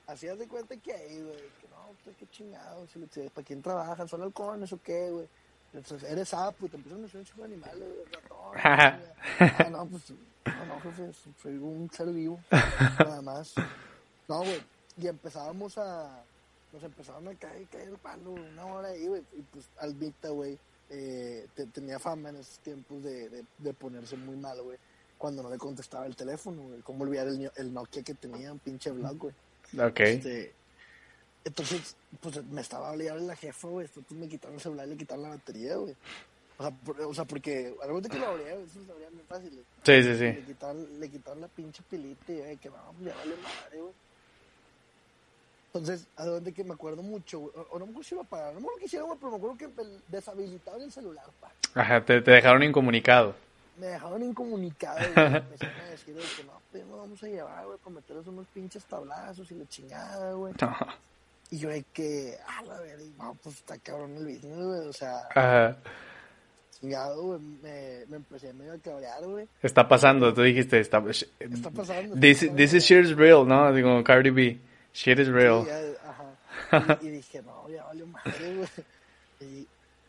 [0.08, 4.08] Hacías de cuenta que ahí, güey, que no, pues qué chingados, si- ¿para quién trabajan?
[4.08, 5.28] ¿Son halcones o qué, güey?
[5.72, 8.38] Entonces, eres sapo y te empiezan a decir un chico de animales, ratón.
[8.64, 12.40] ah, no, pues, no, no, jefe, soy un ser vivo,
[12.98, 13.54] nada más.
[14.28, 14.60] No, güey,
[14.96, 16.22] y empezábamos a,
[16.72, 20.58] nos empezaron a caer, caer el palo, una hora ahí, güey, y pues Albita, güey,
[20.90, 24.76] eh, te- tenía fama en esos tiempos de, de, de ponerse muy mal, güey,
[25.18, 28.58] cuando no le contestaba el teléfono, güey, cómo olvidar el, el Nokia que tenía, un
[28.58, 29.34] pinche blog, güey.
[29.80, 30.00] Ok.
[30.00, 30.52] Este,
[31.44, 33.86] entonces, pues me estaba hablando la jefa, güey.
[33.86, 35.94] Entonces me quitaron el celular y le quitaron la batería, güey.
[36.58, 39.10] O sea, por- o sea porque algo de que lo abría, güey, eso se abría
[39.10, 39.50] muy fácil.
[39.50, 39.64] güey.
[39.82, 40.42] Sí, sí, Le sí.
[40.46, 43.92] quitaron, le quitaron la pinche pilita y, güey, que no, pues ya vale madre, güey.
[45.72, 47.52] Entonces, algo de que me acuerdo mucho, güey.
[47.56, 49.30] O, o no me acuerdo si lo apagaron, no me acuerdo que hicieron, güey, pero
[49.30, 49.68] me acuerdo que
[50.08, 51.52] deshabilitaron el celular, pa.
[51.80, 53.34] Ajá, te, te dejaron incomunicado.
[53.78, 55.30] Me dejaron incomunicado, güey.
[55.30, 58.26] Me empezaron a decir de que no, pues no vamos a llevar, güey, para meterles
[58.26, 60.52] unos pinches tablazos y la chingada, güey.
[61.50, 64.88] Y yo de que, ah, la verga, no, pues está cabrón el business, güey.
[64.88, 65.76] O sea, Ajá.
[66.80, 67.40] chingado, güey.
[67.40, 69.48] Me, me empecé medio a cabrear, güey.
[69.62, 71.02] Está pasando, tú dijiste, está,
[71.40, 72.14] Está pasando.
[72.20, 73.72] this, está this is shit is real, ¿no?
[73.72, 74.58] Digo, Cardi B,
[74.92, 75.64] shit is real.
[75.64, 75.70] Sí,
[76.04, 76.98] ajá.
[77.02, 78.68] Y, y dije, no, ya valió madre, güey.
[79.40, 79.66] Y,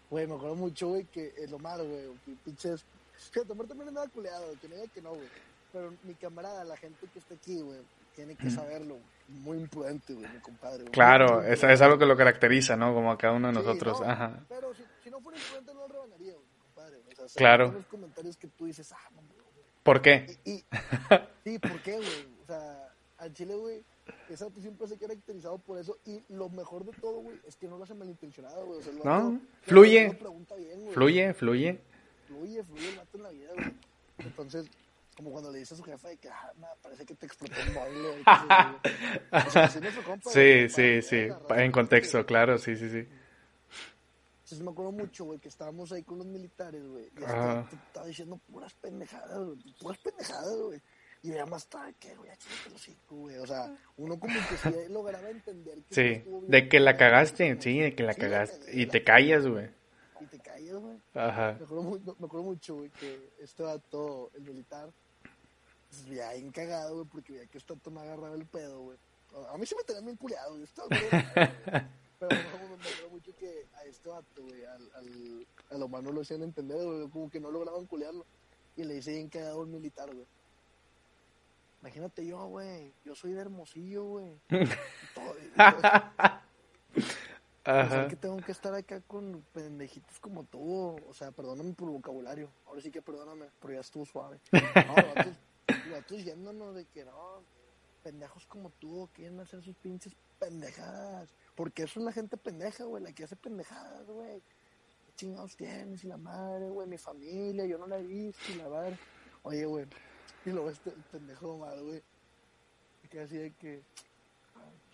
[0.10, 2.84] güey, me acuerdo mucho, güey, que el Omar, güey, que pinches.
[3.32, 5.28] Fíjate, Omar también andaba culeado, que no diga que no, güey.
[5.74, 7.80] Pero mi camarada, la gente que está aquí, güey,
[8.16, 8.98] tiene que saberlo.
[9.28, 10.80] Muy imprudente, güey, mi compadre.
[10.82, 10.92] güey.
[10.92, 12.94] Claro, es, es algo que lo caracteriza, ¿no?
[12.94, 14.02] Como a cada uno de Sí, nosotros.
[14.02, 14.40] no, Ajá.
[14.50, 16.98] Pero si, si no fuera imprudente, no lo rebanaría, güey, compadre.
[16.98, 17.72] O sea, se Claro.
[17.72, 19.22] los comentarios que tú dices, ah, no.
[19.84, 20.38] ¿Por qué?
[20.44, 20.64] Y, y-
[21.46, 22.28] sí, ¿por qué, güey?
[22.44, 23.84] O sea, al Chile, güey,
[24.30, 25.98] esa pues siempre se ha caracterizado por eso.
[26.06, 28.80] Y lo mejor de todo, güey, es que no lo hace malintencionado, güey.
[28.80, 30.18] O sea, No, vato- fluye.
[30.58, 30.94] bien, güey.
[30.94, 31.80] Fluye, fluye.
[32.28, 33.74] Fluye, fluye el vato en la vida, güey.
[34.20, 34.68] Entonces,
[35.16, 37.56] como cuando le dice a su jefa de que, ah, me parece que te explotó
[37.68, 38.24] un baile.
[39.32, 39.48] que sí.
[39.48, 41.28] O sea, nuestro compa, Sí, sí, sí.
[41.50, 43.08] En contexto, claro, sí, sí, sí.
[44.44, 47.06] Entonces me acuerdo mucho, güey, que estábamos ahí con los militares, güey.
[47.06, 49.58] Y este estaba diciendo puras pendejadas, güey.
[49.80, 50.82] Puras pendejadas, güey.
[51.24, 52.32] Y yo más estaba que, güey,
[53.10, 53.38] güey.
[53.38, 57.80] O sea, uno como que sí lograba entender que Sí, de que la cagaste, sí,
[57.80, 58.78] de que la Sí, cagaste.
[58.78, 59.70] Y te callas, güey.
[60.22, 60.98] Y te callas, güey.
[61.16, 61.56] Ajá.
[61.60, 64.90] Me acuerdo, me acuerdo mucho, güey, que este vato, el militar,
[65.90, 68.98] pues veía bien cagado, güey, porque veía que este vato me agarraba el pedo, güey.
[69.54, 70.64] A mí sí me tenía bien culiado, güey.
[70.64, 71.22] Estaba güey, güey.
[72.20, 75.88] Pero me acuerdo, me acuerdo mucho que a este vato, güey, al, al, a lo
[75.88, 78.26] más no lo hacían entender, güey, como que no lograban culiarlo.
[78.76, 80.26] Y le dice bien cagado al militar, güey.
[81.82, 84.40] Imagínate yo, güey, yo soy de Hermosillo, güey.
[84.52, 86.42] Y todo- y todo-
[87.64, 88.08] Pensar Ajá.
[88.08, 90.96] que tengo que estar acá con pendejitos como tú.
[91.08, 92.50] O sea, perdóname por el vocabulario.
[92.66, 94.40] Ahora sí que perdóname, pero ya estuvo suave.
[94.52, 95.36] No, vatos,
[95.92, 97.44] vatos yéndonos de que no,
[98.04, 101.30] pendejos como tú quieren hacer sus pinches pendejadas.
[101.56, 104.42] Porque eso es la gente pendeja, güey, la que hace pendejadas, güey.
[105.06, 106.04] ¿Qué chingados tienes?
[106.04, 108.98] Y la madre, güey, mi familia, yo no la he visto, y la madre.
[109.44, 109.86] Oye, güey,
[110.46, 112.02] y luego este pendejo mal, güey.
[113.12, 113.84] Queda así de que.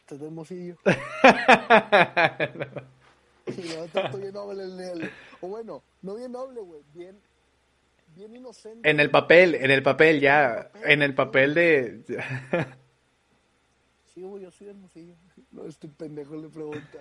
[0.08, 0.76] "Ah, Estás de hermosillo.
[3.48, 5.12] Y luego tanto bien noble el Nel.
[5.42, 6.82] O bueno, no bien noble, güey.
[6.94, 7.18] Bien,
[8.16, 8.90] bien inocente.
[8.90, 12.02] En el papel, en el papel ya, en el papel de...
[14.14, 15.14] Sí, güey, yo soy hermosillo.
[15.52, 17.00] No, este pendejo le pregunta.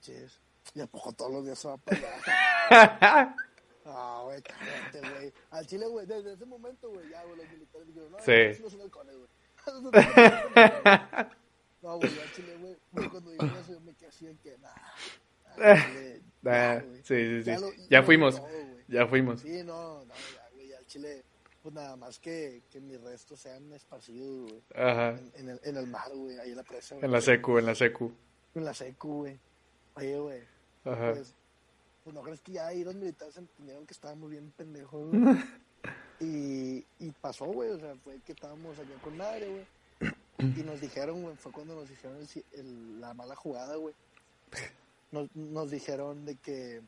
[0.00, 0.40] Ches,
[0.74, 3.34] ¿y a poco todos los días se va allá?
[3.88, 5.32] Ah, güey, cállate, güey.
[5.52, 8.62] Al chile, güey, desde ese momento, güey, ya, güey, los militares dijeron, no, Sí.
[8.62, 9.14] no no halcones.
[9.66, 9.90] No,
[11.94, 12.76] güey, al chile, güey,
[13.10, 14.68] cuando eso, yo me quedé así de que, nah.
[15.56, 16.96] al chile, ya, Ah, güey.
[16.98, 17.44] sí, sí, sí.
[17.44, 18.48] Ya lo- Ya fuimos, todo,
[18.88, 19.40] ya fuimos.
[19.40, 21.22] Sí, no, no, ya, güey, al chile,
[21.62, 24.62] pues nada más que, que mis restos sean esparcidos, güey.
[24.74, 25.10] Ajá.
[25.10, 27.04] En, en el, en el mar, güey, ahí en la presa, güey.
[27.04, 28.12] En la secu, en la secu.
[28.54, 29.38] En la secu, güey.
[29.94, 30.40] Oye, güey,
[30.84, 31.12] Ajá.
[31.14, 31.34] pues,
[32.04, 35.22] pues no crees que ya ahí los militares entendieron que estábamos bien pendejos, güey.
[36.18, 39.66] Y, y pasó, güey, o sea, fue que estábamos allá con madre, güey.
[40.38, 43.94] Y nos dijeron, güey, fue cuando nos dijeron el, el- la mala jugada, güey.
[45.10, 46.82] Nos, nos dijeron de que,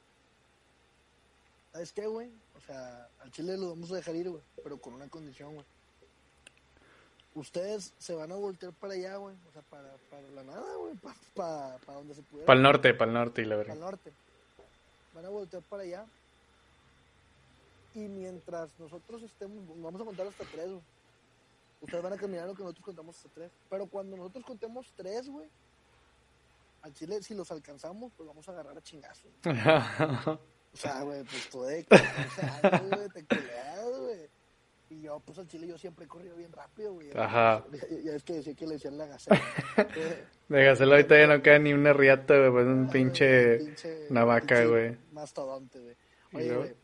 [1.73, 2.29] ¿sabes qué, güey?
[2.57, 5.67] O sea, al Chile lo vamos a dejar ir, güey, pero con una condición, güey.
[7.35, 9.35] ustedes se van a voltear para allá, güey.
[9.49, 10.95] O sea, para, para la nada, güey.
[10.97, 12.47] Para, para, para donde se pudiera.
[12.47, 13.81] Para el norte, para el norte y la Para el verdad.
[13.91, 14.13] norte.
[15.15, 16.05] Van a voltear para allá.
[17.95, 20.83] Y mientras nosotros estemos, vamos a contar hasta tres, güey.
[21.81, 23.51] Ustedes van a caminar lo que nosotros contamos hasta tres.
[23.71, 25.49] Pero cuando nosotros contemos tres, güey,
[26.83, 29.31] al chile, si los alcanzamos, pues vamos a agarrar a chingazos.
[30.71, 34.29] O sea, güey, pues tú de 14 años, güey, te culeas, güey.
[34.91, 37.11] Y yo, pues al chile, yo siempre he corrido bien rápido, güey.
[37.17, 37.65] Ajá.
[38.05, 39.41] Ya, es que decía que le decían la gacela.
[39.79, 44.07] Eh, Déjaselo ahorita ya no queda ni una riata, güey, pues un Ah, pinche pinche-
[44.11, 44.97] una vaca, güey.
[45.13, 45.97] Mastodonte, güey.
[46.35, 46.75] Oye, güey.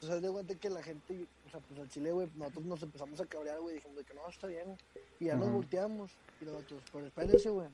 [0.00, 2.82] Pues haz de cuenta que la gente, o sea, pues al chile, güey, nosotros nos
[2.82, 3.74] empezamos a cabrear, güey.
[3.74, 4.78] Dijimos de que no, está bien, güey.
[5.20, 6.10] Y ya nos volteamos.
[6.40, 7.68] Y los otros, pero espérense, güey.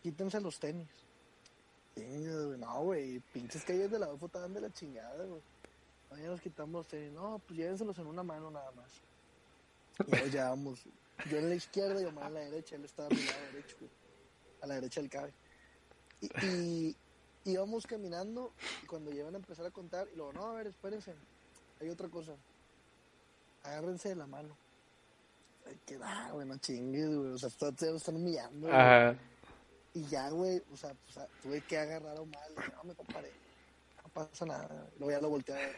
[0.00, 0.86] Quítense los tenis.
[1.96, 3.18] No, güey.
[3.32, 5.42] Pinches calles de la UFO estaban de la chingada, güey.
[6.10, 7.12] No, ya nos quitamos los tenis.
[7.12, 8.90] No, pues llévenselos en una mano nada más.
[10.06, 10.84] Y nos llevamos.
[11.28, 12.76] Yo en la izquierda y Omar en la derecha.
[12.76, 13.90] Él estaba a mi lado derecho, güey.
[14.60, 15.32] A la derecha del cabe.
[16.20, 16.96] Y,
[17.44, 18.52] y íbamos caminando
[18.82, 21.14] y cuando llevan a empezar a contar, y luego, no, a ver, espérense,
[21.80, 22.32] hay otra cosa.
[23.62, 24.56] Agárrense de la mano.
[25.66, 27.32] Ay, que da, güey, no chingues, güey.
[27.32, 28.68] O sea, te lo están humillando.
[28.68, 28.72] güey.
[28.78, 29.16] Ajá.
[29.94, 32.48] Y ya, güey, o sea, pues, ah, tuve que agarrar a Omar.
[32.56, 33.32] Dije, no, me comparé.
[34.02, 34.88] No pasa nada.
[34.98, 35.76] Luego ya lo volteé a ver.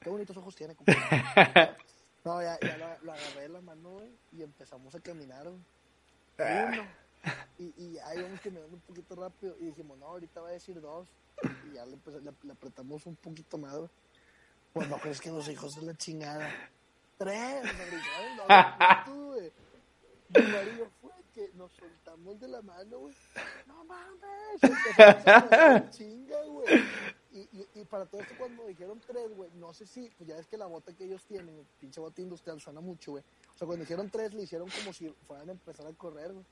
[0.00, 1.00] Qué bonitos ojos tiene, compadre.
[2.24, 5.60] No, ya, ya lo, lo agarré de la mano, güey, y empezamos a caminar, güey.
[6.38, 6.82] Uno.
[7.58, 9.54] Y, y ya íbamos caminando un poquito rápido.
[9.60, 11.06] Y dijimos, no, ahorita va a decir dos.
[11.70, 13.90] Y ya le, empecé- le, le apretamos un poquito más, güey.
[14.74, 16.50] Pues no crees que los hijos de la chingada.
[17.16, 18.46] Tres, dos
[19.06, 19.52] puntos, güey.
[20.30, 23.14] Mi marido fue que nos soltamos de la mano, güey.
[23.68, 24.60] No mames.
[25.90, 26.84] Chinga, güey.
[27.32, 30.36] Y, y, y para todo esto, cuando dijeron tres, güey, no sé si, pues ya
[30.38, 33.24] es que la bota que ellos tienen, el pinche bote industrial, suena mucho, güey.
[33.54, 36.44] O sea, cuando dijeron tres, le hicieron como si fueran a empezar a correr, güey.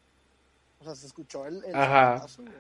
[0.80, 2.18] O sea, se escuchó el, el Ajá.
[2.18, 2.54] zapatazo, güey.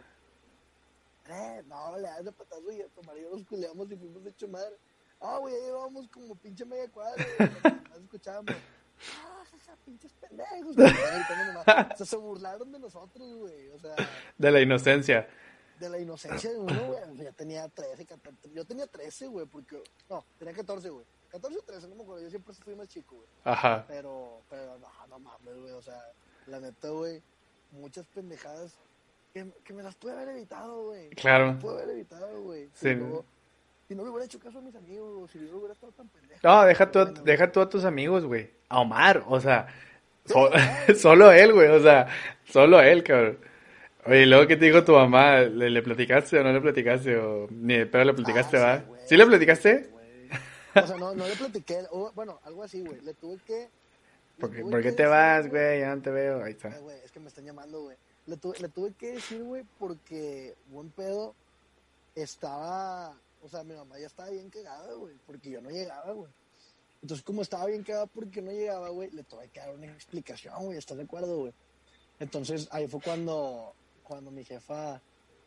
[1.28, 4.30] Eh, no, le das de patazo y a tu marido nos culeamos y fuimos de
[4.30, 4.76] hecho madre.
[5.22, 7.24] Ah, güey, ya llevábamos como pinche media cuadra.
[7.90, 8.54] Nos escuchábamos.
[9.24, 10.76] Ah, ja, pinches pendejos.
[10.76, 10.90] güey.
[10.90, 13.68] O sea, se burlaron de nosotros, güey.
[13.70, 13.94] O sea,
[14.36, 15.28] De la inocencia.
[15.78, 17.02] de la inocencia de uno, güey.
[17.02, 18.50] O sea, ya tenía 13, 14.
[18.52, 19.82] Yo tenía 13, güey, porque.
[20.08, 21.06] No, tenía 14, güey.
[21.30, 22.22] 14 o 13, no me acuerdo.
[22.24, 23.28] Yo siempre fui más chico, güey.
[23.44, 23.84] Ajá.
[23.88, 25.72] Pero, pero no, no mames, güey.
[25.72, 26.00] O sea,
[26.46, 27.22] la neta, güey.
[27.70, 28.76] Muchas pendejadas
[29.32, 31.08] que, que me las pude haber evitado, güey.
[31.10, 31.58] Claro.
[31.58, 32.66] Pude haber evitado, güey.
[32.74, 32.90] Sí.
[32.90, 33.24] Si, no,
[33.92, 36.40] si no le hubiera hecho caso a mis amigos, si no hubiera estado tan pendejo.
[36.42, 38.50] No, deja tú, bueno, deja tú a tus amigos, güey.
[38.70, 39.66] A Omar, o sea,
[40.24, 40.50] so-
[40.96, 42.06] solo él, güey, o sea,
[42.44, 43.38] solo él, cabrón.
[44.06, 47.16] Oye, y luego que te dijo tu mamá, ¿le, le platicaste o no le platicaste?
[47.18, 48.78] O ni de pedo le platicaste, Ah, va?
[48.78, 49.00] sí, güey.
[49.08, 49.88] ¿Sí le platicaste?
[49.92, 50.28] güey.
[50.74, 51.80] O sea, no, no le platiqué.
[51.90, 53.00] o, bueno, algo así, güey.
[53.02, 53.68] Le tuve que.
[54.40, 55.80] ¿Por qué, por qué te decir, vas, güey?
[55.80, 56.42] Ya no te veo.
[56.42, 56.70] Ahí Eh, está.
[56.78, 57.96] güey, es que me están llamando, güey.
[58.26, 61.34] Le, tuve- le tuve que decir, güey, porque buen pedo
[62.16, 66.30] estaba, o sea, mi mamá ya estaba bien cagada, güey, porque yo no llegaba, güey.
[67.02, 70.54] Entonces, como estaba bien cagada porque no llegaba, güey, le tuve que dar una explicación,
[70.64, 71.52] güey, ¿estás de acuerdo, güey?
[72.20, 73.74] Entonces, ahí fue cuando,
[74.04, 75.00] cuando mi jefa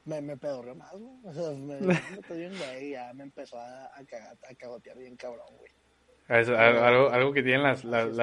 [0.03, 1.15] me, me pedorreó más, güey.
[1.23, 1.95] O sea, me "Me
[2.35, 5.71] bien, güey, y ya me empezó a, a, cagar, a cagotear bien cabrón, güey.
[6.27, 8.15] Es al- algo, algo que tienen las, las,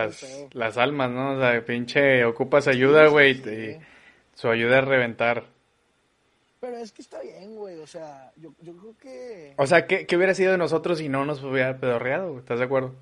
[0.53, 1.37] las, almas, ¿no?
[1.37, 3.79] O sea, pinche, ocupas ayuda, güey, y
[4.35, 5.45] su ayuda es reventar.
[6.63, 9.53] Pero es que está bien, güey, o sea, yo, yo creo que...
[9.59, 12.39] O sea, ¿qué, qué hubiera sido de nosotros si no nos hubiera pedorreado, güey?
[12.39, 12.95] ¿Estás de acuerdo?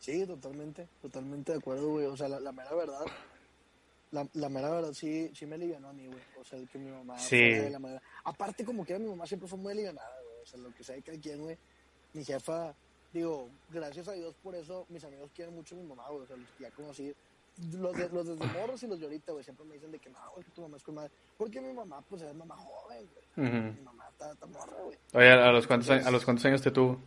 [0.00, 2.06] Sí, totalmente, totalmente de acuerdo, güey.
[2.06, 3.04] O sea, la, la mera verdad,
[4.10, 6.18] la, la mera verdad sí, sí me alivianó a mí, güey.
[6.40, 7.38] O sea, el que mi mamá Sí.
[7.38, 8.02] de la manera.
[8.24, 10.42] Aparte, como que mi mamá siempre fue muy alivianada, güey.
[10.42, 11.56] O sea, lo que sea de cada quien, güey.
[12.12, 12.74] Mi jefa,
[13.12, 16.24] digo, gracias a Dios por eso, mis amigos quieren mucho a mi mamá, güey.
[16.24, 17.14] O sea, los que ya conocí.
[17.78, 20.08] Los, de, los desde morros y los de ahorita, güey, siempre me dicen de que
[20.10, 21.10] no, güey, que tu mamá es con madre.
[21.36, 23.48] Porque mi mamá, pues, es mamá joven, güey.
[23.48, 23.56] Ujú.
[23.78, 24.96] Mi mamá está, está morra, güey.
[25.14, 26.98] Oye, ¿a los cuántos, años- a los cuántos años te tuvo?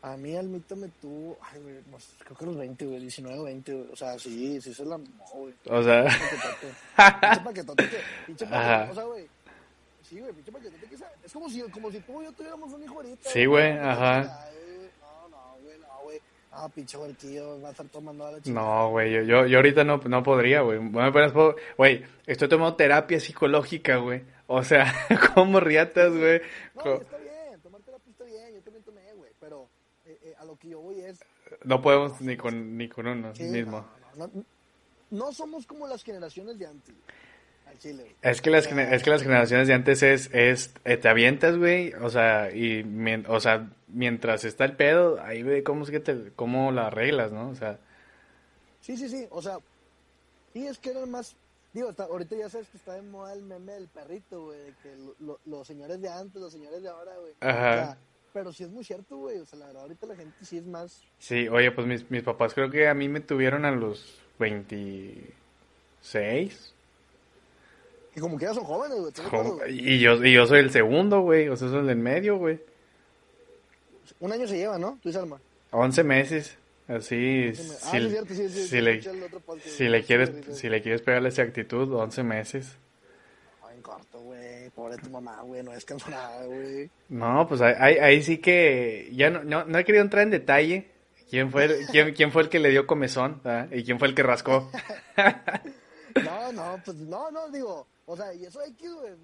[0.00, 3.44] A mí Almita me tuvo, ay, güey, no creo que los 20, güey, 19 o
[3.44, 3.92] 20, güey.
[3.92, 5.54] O sea, sí, sí se la mamó, güey.
[5.68, 6.04] O sea.
[6.04, 9.28] Pinche paquetote que, pinche paquetote, o sea, güey.
[10.02, 10.96] Sí, güey, pinche paquetote que.
[11.26, 13.28] Es como si, como si tú y yo tuviéramos un hijo ahorita.
[13.28, 14.20] Sí, güey, ajá.
[14.20, 16.20] ay, güey, No, no, güey, no, güey.
[16.50, 18.58] Ah, pinche huerquillo, va a estar tomando a la chica.
[18.58, 20.78] no, güey, yo, yo, yo ahorita no, no podría, güey.
[21.76, 24.22] Güey, estoy tomando terapia psicológica, güey.
[24.46, 24.92] O sea,
[25.34, 26.40] como riatas, güey.
[26.74, 29.30] No, Co- está bien, tomar terapia está bien, yo también tomé, güey.
[29.38, 29.68] Pero
[30.06, 31.20] eh, eh, a lo que yo voy es.
[31.64, 33.86] No podemos ni con, ni con uno sí, mismo.
[34.16, 34.44] No, no, no,
[35.10, 37.18] no somos como las generaciones de antes, güey.
[38.22, 41.92] Es que las, es que las generaciones de antes es, es eh, te avientas, güey,
[41.94, 42.84] o sea, y
[43.28, 47.32] o sea, mientras está el pedo, ahí ve cómo es que te, cómo la arreglas,
[47.32, 47.48] ¿no?
[47.50, 47.78] O sea,
[48.80, 49.26] Sí, sí, sí.
[49.30, 49.58] O sea,
[50.54, 51.36] Sí, es que eran más.
[51.74, 54.58] Digo, está- ahorita ya sabes que está de moda el meme del perrito, güey.
[54.60, 57.32] De que lo- lo- los señores de antes, los señores de ahora, güey.
[57.40, 57.70] Ajá.
[57.70, 57.98] O sea,
[58.32, 59.38] pero sí es muy cierto, güey.
[59.38, 61.02] O sea, la verdad, ahorita la gente sí es más.
[61.18, 66.72] Sí, oye, pues mis, mis papás creo que a mí me tuvieron a los 26.
[68.18, 69.78] Que como que ya son jóvenes, güey.
[69.78, 71.48] Y yo, y yo soy el segundo, güey.
[71.48, 72.58] O sea, soy el del medio, güey.
[74.18, 74.98] Un año se lleva, ¿no?
[75.00, 75.40] Tú y Salma.
[75.70, 76.56] 11 meses.
[76.88, 77.52] Así,
[77.84, 79.00] Ah, si, le,
[79.60, 82.76] si le quieres, si le quieres pegar esa actitud, 11 meses.
[83.64, 84.68] Ay, en corto, güey.
[84.70, 85.62] Pobre tu mamá, güey.
[85.62, 86.90] No descansa nada, güey.
[87.08, 90.30] No, pues ahí, ahí, ahí sí que ya no, no, no he querido entrar en
[90.30, 90.88] detalle.
[91.30, 93.40] ¿Quién fue, el, quién, quién fue el que le dio comezón?
[93.44, 93.70] ¿verdad?
[93.70, 94.68] ¿Y quién fue el que rascó?
[96.24, 97.86] No, no, pues no, no, digo.
[98.06, 99.12] O sea, y eso hay que, güey.
[99.12, 99.18] es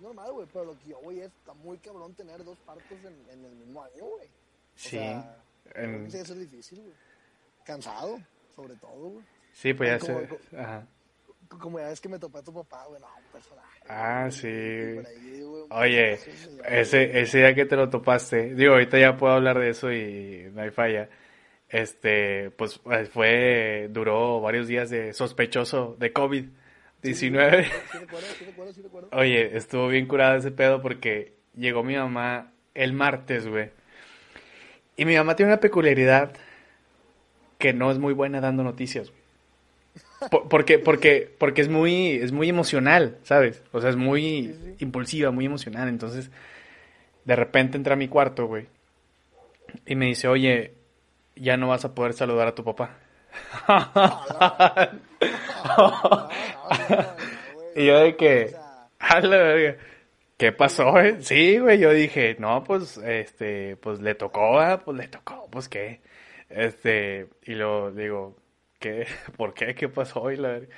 [0.00, 0.46] Normal, güey.
[0.52, 3.52] Pero lo que yo, güey, es está muy cabrón tener dos partos en, en el
[3.54, 4.28] mismo año, güey.
[4.74, 4.98] Sí.
[4.98, 5.36] sea,
[5.74, 6.92] En- debe ser difícil, güey.
[7.64, 8.18] Cansado,
[8.56, 9.24] sobre todo, güey.
[9.52, 10.56] Sí, pues ya Como- sé.
[10.58, 10.86] Ajá.
[11.60, 13.00] Como ya es que me topé a tu papá, güey.
[13.00, 13.80] No, un personaje.
[13.88, 14.94] Ah, güey, sí.
[14.96, 17.18] por ahí, güey, Oye, señor, ese, güey.
[17.22, 20.62] ese día que te lo topaste, digo, ahorita ya puedo hablar de eso y no
[20.62, 21.08] hay falla.
[21.72, 26.50] Este, pues eh, fue, duró varios días de sospechoso de COVID-19.
[27.02, 28.82] Sí recuerdo, sí recuerdo, sí.
[29.16, 33.70] Oye, estuvo bien curado ese pedo porque llegó mi mamá el martes, güey.
[34.96, 36.32] Y mi mamá tiene una peculiaridad
[37.58, 39.22] que no es muy buena dando noticias, güey.
[40.30, 43.62] Por- porque, porque, porque es muy, es muy emocional, ¿sabes?
[43.72, 45.88] O sea, es muy impulsiva, muy emocional.
[45.88, 46.30] Entonces,
[47.24, 48.66] de repente entra a mi cuarto, güey.
[49.86, 50.74] Y me dice, oye,
[51.36, 52.98] ya no vas a poder saludar a tu papá.
[57.74, 59.76] Y yo de que, O sea, a la verga,
[60.36, 61.16] ¿qué pasó, eh?
[61.22, 64.82] Sí, güey, yo dije, no, pues, este, pues le tocó, ¿verdad?
[64.84, 66.00] Pues le tocó, pues qué.
[66.50, 68.36] Este, y lo digo,
[68.78, 69.06] ¿qué?
[69.36, 69.74] ¿Por qué?
[69.74, 70.30] ¿Qué pasó?
[70.30, 70.74] Y la verga.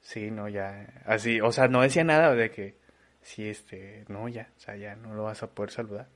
[0.00, 2.74] Sí, no, ya, así, o sea, no decía nada de que,
[3.22, 6.08] sí, este, no, ya, o sea, ya no lo vas a poder saludar.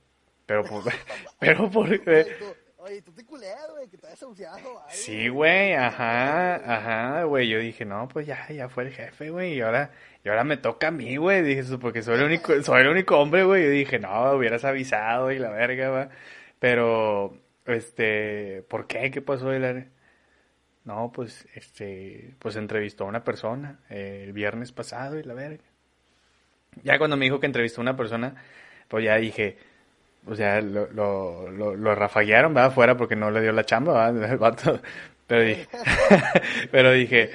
[0.45, 0.83] Pero por,
[1.39, 1.89] pero por,
[2.85, 7.47] oye, tú te culero, güey, que te hayas algo, Sí, güey, ajá, ajá, güey.
[7.49, 9.55] Yo dije, no, pues ya, ya fue el jefe, güey.
[9.55, 9.91] Y ahora,
[10.23, 11.41] y ahora me toca a mí, güey.
[11.43, 13.63] Dije, "Eso porque soy el único, soy el único hombre, güey.
[13.63, 16.09] Yo dije, no, hubieras avisado y la verga, va.
[16.59, 19.11] Pero, este, ¿por qué?
[19.11, 19.51] ¿Qué pasó?
[19.51, 19.85] La-
[20.83, 25.63] No, pues, este, pues entrevistó a una persona eh, el viernes pasado y la verga.
[26.83, 28.35] Ya cuando me dijo que entrevistó a una persona,
[28.87, 29.57] pues ya dije,
[30.25, 32.71] o sea, lo, lo, lo, lo rafaguearon, ¿verdad?
[32.71, 34.31] Afuera porque no le dio la chamba, ¿verdad?
[34.31, 34.79] El vato.
[35.27, 35.67] Pero dije,
[36.71, 37.31] pero dije,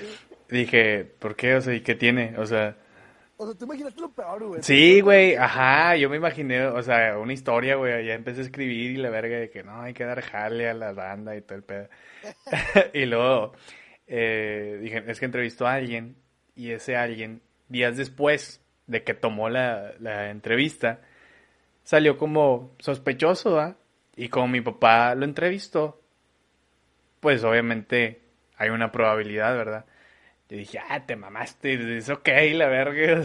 [0.49, 1.55] dije, ¿por qué?
[1.57, 2.35] O sea, ¿y qué tiene?
[2.39, 2.77] O sea,
[3.37, 4.63] O sea, tú imaginaste lo peor, güey.
[4.63, 8.93] sí, güey, ajá, yo me imaginé, o sea, una historia, güey, ya empecé a escribir
[8.93, 11.57] y la verga de que no, hay que dar jale a la banda y todo
[11.57, 11.89] el pedo.
[12.93, 13.53] y luego,
[14.07, 16.17] eh, dije, es que entrevistó a alguien
[16.55, 21.01] y ese alguien, días después de que tomó la, la entrevista,
[21.91, 23.77] salió como sospechoso, ¿ah?
[24.15, 26.01] Y como mi papá lo entrevistó,
[27.19, 28.21] pues obviamente
[28.57, 29.87] hay una probabilidad, ¿verdad?
[30.49, 33.23] Yo dije, ah, te mamaste, es ok, la verga.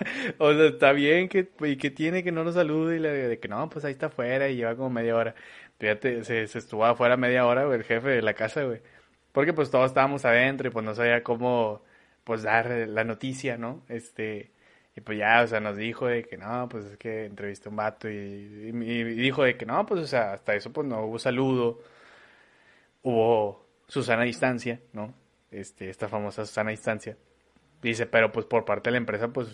[0.38, 2.96] O sea, está bien, que, y que tiene que no nos salude.
[2.96, 5.34] Y la de que no, pues ahí está afuera y lleva como media hora.
[5.78, 8.80] Fíjate, se, se estuvo afuera media hora, güey, el jefe de la casa, güey.
[9.32, 11.84] Porque pues todos estábamos adentro y pues no sabía cómo,
[12.24, 13.84] pues dar la noticia, ¿no?
[13.88, 14.50] Este,
[14.98, 17.70] y pues ya, o sea, nos dijo de que no, pues es que entrevisté a
[17.70, 21.04] un vato y, y- dijo de que no, pues o sea, hasta eso pues no
[21.04, 21.80] hubo saludo,
[23.02, 25.14] hubo Susana Distancia, ¿no?
[25.50, 27.16] Este, esta famosa Susana Distancia.
[27.80, 29.48] Dice, pero pues por parte de la empresa, pues,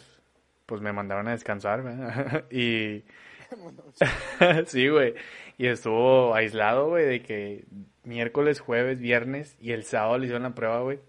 [0.66, 2.44] pues me mandaron a descansar, ¿verdad?
[2.50, 3.04] y
[4.66, 5.14] sí, güey.
[5.58, 7.64] Y estuvo aislado, güey, de que
[8.02, 11.00] miércoles, jueves, viernes y el sábado le hicieron la prueba, güey.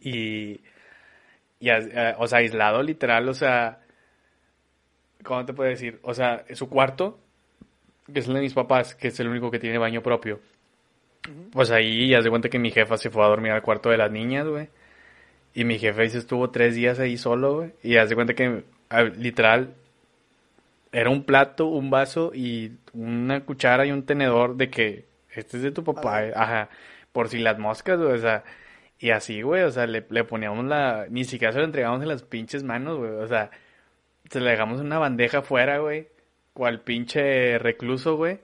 [0.00, 0.60] Y,
[1.60, 3.80] y, eh, o sea, aislado literal, o sea,
[5.22, 5.98] ¿cómo te puedo decir?
[6.02, 7.18] O sea, su cuarto,
[8.12, 10.40] que es el de mis papás, que es el único que tiene baño propio.
[11.50, 13.96] Pues ahí ya se cuenta que mi jefa se fue a dormir al cuarto de
[13.96, 14.68] las niñas, güey.
[15.54, 17.72] Y mi jefe se estuvo tres días ahí solo, güey.
[17.82, 19.74] Y ya se cuenta que, ah, literal,
[20.92, 25.62] era un plato, un vaso y una cuchara y un tenedor de que este es
[25.64, 26.26] de tu papá, Ah.
[26.26, 26.68] eh, ajá,
[27.12, 28.44] por si las moscas, o sea,
[28.98, 32.08] y así, güey, o sea, le, le poníamos la, ni siquiera se lo entregamos en
[32.08, 33.50] las pinches manos, güey, o sea,
[34.30, 36.08] se le dejamos una bandeja afuera, güey,
[36.52, 38.40] cual pinche recluso, güey,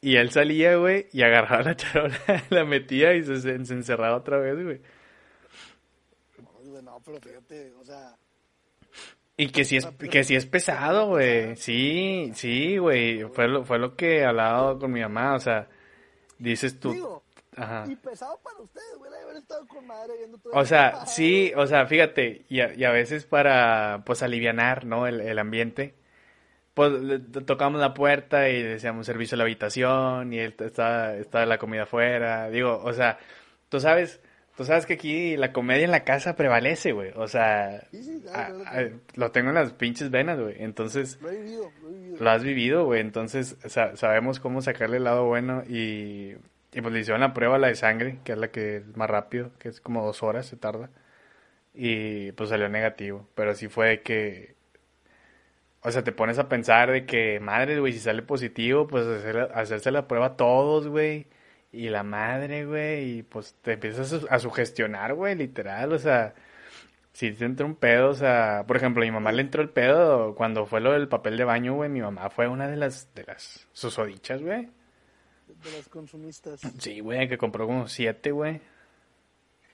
[0.00, 2.18] y él salía, güey, y agarraba la charola,
[2.50, 4.80] la metía y se, se, encerraba otra vez, güey.
[6.82, 8.16] No, pero fíjate, o sea,
[9.36, 11.54] Y que sí es, Ah, que sí es pesado, güey.
[11.56, 13.24] Sí, sí, güey.
[13.32, 15.68] Fue lo, fue lo que hablaba con mi mamá, o sea,
[16.38, 16.92] dices tú.
[16.92, 17.22] digo,
[17.62, 17.84] Ajá.
[17.88, 21.66] Y pesado para ustedes, güey, haber estado con madre viendo todo O sea, sí, o
[21.66, 25.06] sea, fíjate, y a, y a veces para, pues, alivianar, ¿no?
[25.06, 25.94] El, el ambiente,
[26.74, 31.16] pues, le to- tocamos la puerta y decíamos servicio a la habitación y él está,
[31.16, 32.48] está la comida afuera.
[32.50, 33.18] Digo, o sea,
[33.68, 34.20] tú sabes,
[34.56, 37.12] tú sabes que aquí la comedia en la casa prevalece, güey.
[37.16, 38.90] O sea, Sí, sí, a- claro, a- claro.
[39.16, 40.54] lo tengo en las pinches venas, güey.
[40.62, 42.16] Entonces, Lo he vivido, lo he vivido.
[42.24, 43.00] lo has vivido, güey.
[43.00, 46.34] Entonces, sa- sabemos cómo sacarle el lado bueno y,
[46.72, 49.10] y pues le hicieron la prueba, la de sangre, que es la que es más
[49.10, 50.90] rápido, que es como dos horas se tarda.
[51.74, 53.28] Y pues salió negativo.
[53.34, 54.56] Pero sí fue de que,
[55.82, 59.50] o sea, te pones a pensar de que, madre, güey, si sale positivo, pues hacer-
[59.54, 61.26] hacerse la prueba a todos, güey.
[61.72, 65.98] Y la madre, güey, y pues te empiezas a su- a sugestionar, güey, literal, o
[65.98, 66.34] sea,
[67.12, 69.70] si te entra un pedo, o sea, por ejemplo, a mi mamá le entró el
[69.70, 73.14] pedo cuando fue lo del papel de baño, güey, mi mamá fue una de las,
[73.14, 74.68] de las susodichas, güey.
[75.64, 76.60] De las consumistas.
[76.78, 78.60] Sí, güey, que compró como siete, güey.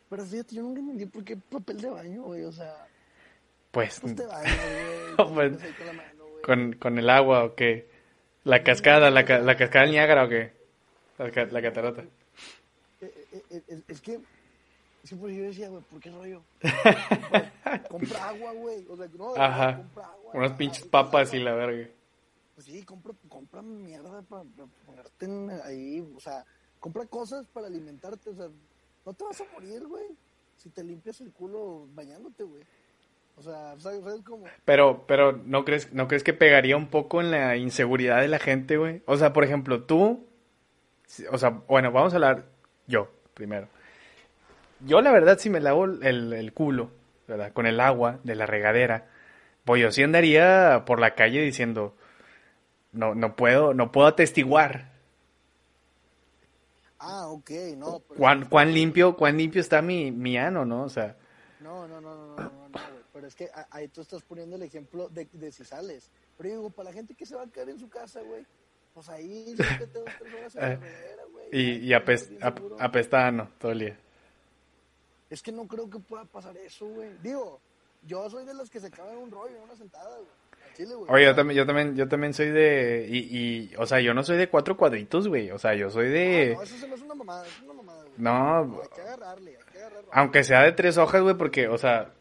[0.09, 2.45] Pero fíjate, yo nunca entendí por qué papel de baño, güey.
[2.45, 2.87] O sea,
[3.71, 4.57] Pues, pues te bañas,
[5.29, 5.51] güey.
[5.51, 6.43] Pues, con la mano, güey.
[6.43, 7.89] con, con el agua o qué.
[8.45, 10.53] La cascada, la, ca- la cascada del Niágara o qué.
[11.19, 12.03] La, ca- la catarata.
[13.01, 14.21] Eh, eh, eh, es, es que
[15.03, 16.43] siempre yo decía, güey, ¿por qué rollo?
[17.89, 18.87] compra, agua, güey.
[18.89, 19.77] O sea, no, Ajá.
[19.79, 20.33] compra agua.
[20.35, 21.89] Unas pinches papas y la verga.
[22.57, 24.45] Pues sí, compra, compra mierda para,
[24.87, 25.27] ponerte
[25.63, 26.01] ahí.
[26.17, 26.43] O sea,
[26.81, 28.31] compra cosas para alimentarte.
[28.31, 28.49] O sea,
[29.05, 30.07] no te vas a morir, güey.
[30.57, 32.63] Si te limpias el culo bañándote, güey.
[33.37, 34.47] O sea, ¿sabes, ¿sabes cómo?
[34.65, 38.39] Pero, pero, ¿no crees, ¿no crees que pegaría un poco en la inseguridad de la
[38.39, 39.03] gente, güey?
[39.05, 40.27] O sea, por ejemplo, tú,
[41.31, 42.47] o sea, bueno, vamos a hablar
[42.87, 43.69] yo primero.
[44.81, 46.91] Yo, la verdad, si me lavo el, el culo,
[47.29, 47.53] ¿verdad?
[47.53, 49.11] Con el agua de la regadera,
[49.67, 51.95] pues yo sí andaría por la calle diciendo,
[52.97, 54.93] no, no puedo, no puedo atestiguar
[56.99, 58.01] Ah, ok, no.
[58.01, 60.85] pero- cuán, cuán limpio, cuán limpio está mi, mi ano, ¿no?
[60.85, 61.15] O sea,
[61.61, 62.71] No, no, no, no, no, no, güey.
[63.13, 66.11] Pero es que a- ahí tú estás poniendo el ejemplo de, de si sales.
[66.39, 68.47] Pero digo, para la gente que se va a quedar en su casa, güey,
[68.95, 71.47] pues ahí límpiate dos, tres horas en la regadera, güey.
[71.53, 73.99] y, y apest- ap- apesta ano todo el día.
[75.29, 77.11] Es que no creo que pueda pasar eso, güey.
[77.23, 77.61] Digo,
[78.07, 80.29] yo soy de los que se acaban un rollo en una sentada, güey.
[81.09, 84.23] Oye, yo también, yo también, yo también soy de, y, y, o sea, yo no
[84.23, 86.95] soy de cuatro cuadritos, güey, o sea, yo soy ah, de, no, eso se me
[86.95, 88.13] hace una mamada, es una mamada, güey.
[88.19, 90.11] no, Hay que agarrarle, hay que agarrarle.
[90.13, 92.13] aunque sea de tres hojas, güey, porque, o sea,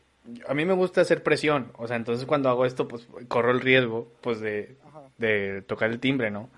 [0.48, 3.62] a mí me gusta hacer presión, o sea, entonces cuando hago esto, pues, corro el
[3.62, 5.02] riesgo, pues, de, Ajá.
[5.18, 6.50] de tocar el timbre, ¿no?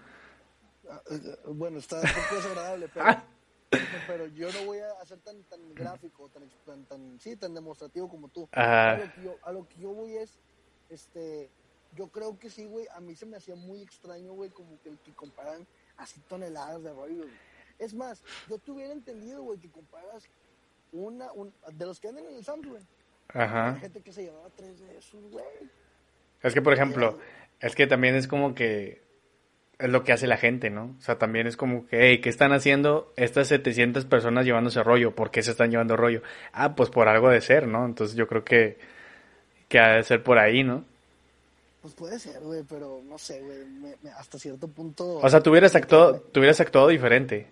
[0.90, 3.24] Ah, eh, Bueno, está un poco desagradable, pero, Ah.
[4.08, 8.08] pero yo no voy a hacer tan, tan gráfico, tan, tan, tan, sí, tan demostrativo
[8.08, 8.48] como tú.
[8.54, 8.92] Ajá.
[8.92, 10.40] A, lo que yo, a lo que yo voy es,
[10.90, 11.50] este,
[11.98, 14.92] yo creo que sí, güey, a mí se me hacía muy extraño, güey, como que,
[15.04, 15.66] que comparan
[15.98, 17.30] así toneladas de rollo, güey.
[17.80, 20.30] Es más, yo te hubiera entendido, güey, que comparas
[20.92, 22.84] una, un, de los que andan en el Samsung, güey.
[23.30, 23.74] Ajá.
[23.74, 25.46] Hay gente que se llevaba tres de esos, güey.
[26.42, 27.20] Es que, por ejemplo,
[27.60, 29.02] es que también es como que
[29.80, 30.96] es lo que hace la gente, ¿no?
[30.98, 35.14] O sea, también es como que, hey, ¿qué están haciendo estas 700 personas llevándose rollo?
[35.14, 36.24] ¿Por qué se están llevando rollo?
[36.52, 37.86] Ah, pues por algo de ser, ¿no?
[37.86, 38.78] Entonces yo creo que,
[39.68, 40.84] que ha de ser por ahí, ¿no?
[41.82, 45.18] Pues puede ser, güey, pero no sé, güey, hasta cierto punto.
[45.18, 47.48] O sea, tú hubieras actuado, tú hubieras actuado diferente.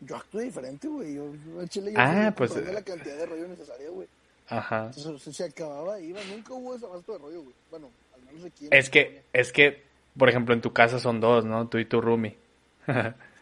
[0.00, 1.14] Yo actué diferente, güey.
[1.14, 2.72] Yo, yo en Chile yo Ah, pues, eh.
[2.72, 4.06] la cantidad de rollo necesaria, güey.
[4.48, 4.90] Ajá.
[4.94, 6.20] Entonces se, acababa, iba.
[6.30, 7.54] Nunca hubo ese abasto de rollo, güey.
[7.70, 8.66] Bueno, al menos aquí.
[8.66, 9.30] en Es que, California.
[9.32, 9.82] es que,
[10.18, 11.66] por ejemplo, en tu casa son dos, ¿no?
[11.68, 12.36] Tú y tu roomie.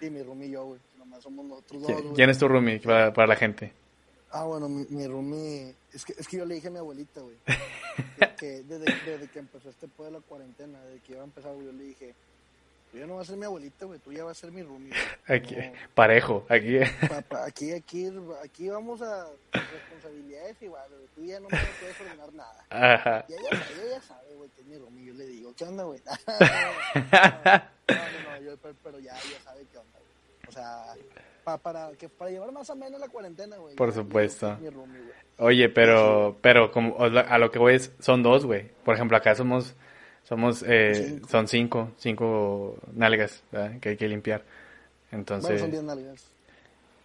[0.01, 0.81] Sí, mi roomie y yo, güey.
[0.99, 2.15] Nomás somos nosotros dos, ¿Qui- güey.
[2.15, 3.73] ¿Quién es tu roomie para, para la gente?
[4.33, 5.75] Ah, bueno, mi, mi roomie...
[5.93, 7.37] Es que, es que yo le dije a mi abuelita, güey.
[8.39, 11.53] que, desde, desde que empezó este pedo de la cuarentena, desde que iba a empezar,
[11.55, 12.15] güey, yo le dije...
[12.95, 13.99] Yo no voy a ser mi abuelita, güey.
[14.01, 15.03] Tú ya vas a ser mi roomie, güey.
[15.41, 16.79] Aquí, No, parejo, aquí.
[17.09, 18.11] Pa- pa- aquí, aquí,
[18.45, 21.07] aquí vamos a responsabilidades igual, güey.
[21.15, 22.67] Tú ya no me puedes ordenar nada.
[22.69, 23.25] Ajá.
[23.31, 25.07] Y ella, ella ya sabe, güey, que es mi roomie.
[25.07, 26.01] Yo le digo, ¿qué onda, güey?
[27.07, 27.55] no,
[27.89, 30.49] no, no, yo, pero, pero ya, ya sabe qué onda, güey.
[30.49, 30.95] O sea,
[31.45, 33.77] pa- para, que, para llevar más o menos la cuarentena, güey.
[33.77, 34.53] Por supuesto.
[34.53, 35.01] es mi roomie.
[35.39, 38.71] Oye, pero, pero como a lo que voy es, son dos, güey.
[38.85, 39.75] Por ejemplo, acá somos,
[40.23, 41.29] somos, eh, Cinco.
[41.29, 43.81] son cinco, cinco nalgas, ¿verdad?
[43.81, 44.43] Que hay que limpiar.
[45.11, 46.33] Entonces, Bueno, son 10 nalgas.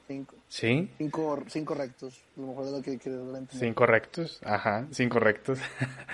[0.07, 0.35] Cinco.
[0.47, 0.89] ¿sí?
[0.97, 2.21] Cinco, cinco rectos.
[2.37, 3.47] A lo mejor de lo que entender.
[3.49, 5.59] Cinco rectos, ajá, cinco rectos.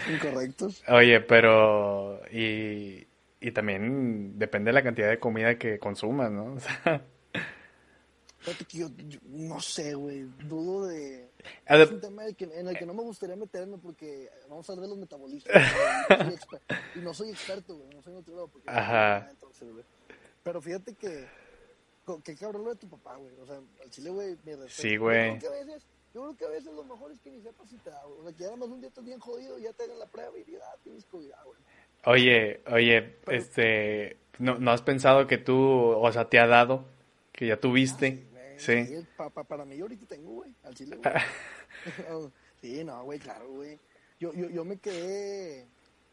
[0.05, 0.83] Cinco rectos.
[0.89, 3.05] Oye, pero, y,
[3.39, 6.53] y también depende de la cantidad de comida que consumas, ¿no?
[6.55, 7.05] O sea,
[8.43, 10.23] Fíjate que yo, yo no sé, güey.
[10.43, 11.29] Dudo de.
[11.65, 14.73] a Es un tema que- en el que no me gustaría meterme porque vamos a
[14.73, 15.53] hablar de los metabolismos.
[16.95, 17.89] y no soy experto, güey.
[17.95, 18.49] No soy nutriólogo.
[18.49, 19.29] Porque Ajá.
[19.29, 19.85] entonces, güey.
[20.43, 21.25] Pero fíjate que
[22.23, 23.33] qué cabrón lo de tu papá, güey.
[23.39, 24.69] O sea, al chile, güey, mi respeto.
[24.69, 25.39] Sí, güey.
[25.39, 25.39] Yo
[26.21, 28.05] creo que a veces, lo mejor es que ni sepas si te da.
[28.05, 30.37] O sea, que ya más un día estás bien jodido, ya te hagan la prueba
[30.37, 31.57] y ya tienes COVID, ah, güey.
[32.05, 36.85] Oye, oye, este, ¿no, no has pensado que tú, o sea, te ha dado,
[37.31, 38.27] que ya tuviste?
[38.53, 38.85] Güey.
[38.87, 39.07] Sí.
[39.17, 41.13] pa- pa- para mí yo ahorita tengo, güey, al chile, güey.
[42.61, 43.79] sí, no, güey, claro, güey.
[44.19, 45.67] Yo, yo, yo me quedé,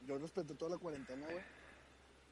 [0.07, 1.45] yo respeté toda la cuarentena, güey.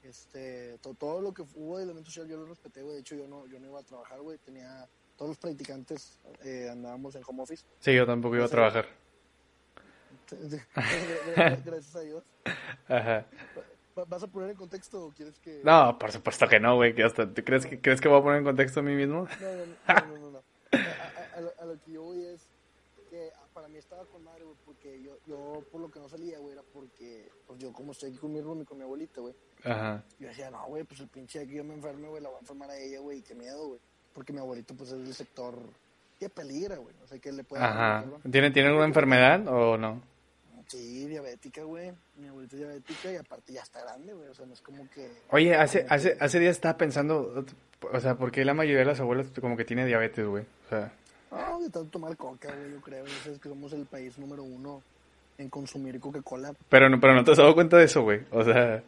[0.03, 2.95] Este, to- todo lo que hubo de elemento social yo lo respeté, güey.
[2.95, 4.39] De hecho, yo no, yo no iba a trabajar, güey.
[4.39, 4.87] Tenía,
[5.17, 7.65] todos los practicantes eh, andábamos en home office.
[7.81, 8.87] Sí, yo tampoco iba a trabajar.
[11.65, 12.23] Gracias a Dios.
[12.87, 13.27] Ajá.
[13.99, 15.61] Va- ¿Vas a poner en contexto o quieres que.?
[15.65, 16.95] No, por supuesto que no, güey.
[16.95, 19.27] ¿Tú crees que, crees que voy a poner en contexto a mí mismo?
[19.41, 19.65] No, no,
[20.07, 20.39] no, no, no, no.
[20.73, 22.49] A, a- a lo, a lo que yo voy es
[23.11, 26.39] que para mí estaba con madre, güey, porque yo, yo por lo que no salía,
[26.39, 29.21] güey, era porque, pues yo como estoy aquí con mi room y con mi abuelita,
[29.23, 29.35] güey,
[29.65, 30.05] Ajá.
[30.21, 32.41] yo decía, no, güey, pues el pinche que yo me enferme, güey, la voy a
[32.41, 33.81] enfermar a ella, güey, qué miedo, güey,
[34.13, 35.59] porque mi abuelito, pues es del sector
[36.21, 37.63] que peligra, güey, o sea, que le puede...
[37.65, 38.05] Ajá.
[38.31, 40.03] ¿Tiene, ¿Tiene alguna enfermedad o no?
[40.69, 44.45] Sí, diabética, güey, mi abuelita es diabética y aparte ya está grande, güey, o sea,
[44.47, 45.09] no es como que...
[45.31, 47.45] Oye, hace, hace, hace días estaba pensando,
[47.91, 50.45] o sea, ¿por qué la mayoría de las abuelas como que tiene diabetes, güey?
[50.67, 50.93] O sea,
[51.31, 54.19] No, de tanto tomar coca, güey, yo creo, o sea, es que somos el país
[54.19, 54.83] número uno
[55.39, 56.53] en consumir Coca-Cola.
[56.69, 58.21] pero no, pero no te has dado cuenta de eso, güey.
[58.31, 58.83] O sea,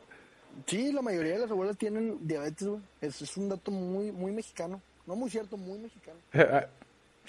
[0.66, 2.80] Sí, la mayoría de las abuelas tienen diabetes, güey.
[3.00, 4.82] Es, es un dato muy, muy mexicano.
[5.06, 6.18] No muy cierto, muy mexicano.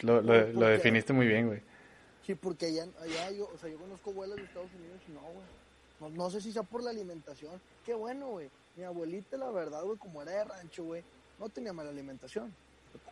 [0.01, 1.61] lo, lo, ¿Por lo definiste muy bien, güey.
[2.25, 5.21] Sí, porque allá, allá yo, o sea, yo conozco abuelas de Estados Unidos y no,
[5.21, 5.45] güey.
[5.99, 7.59] No, no sé si sea por la alimentación.
[7.85, 8.49] Qué bueno, güey.
[8.75, 11.03] Mi abuelita, la verdad, güey, como era de rancho, güey,
[11.39, 12.53] no tenía mala alimentación.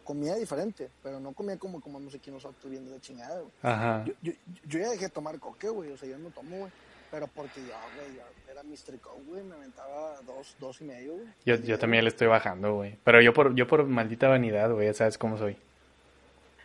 [0.04, 3.52] Comía diferente, pero no comía como comamos aquí nosotros viendo la chingada, güey.
[3.62, 4.04] Ajá.
[4.06, 4.34] Yo, yo,
[4.68, 5.92] yo ya dejé de tomar coque, güey.
[5.92, 6.72] O sea, yo no tomo, güey.
[7.12, 9.00] Pero porque yo, güey, era Mr.
[9.00, 9.44] Coke, güey.
[9.44, 11.28] Me aventaba dos, dos y medio, güey.
[11.46, 12.98] Yo, yo también le estoy bajando, güey.
[13.04, 15.58] Pero yo por, yo por maldita vanidad, güey, ya sabes cómo soy.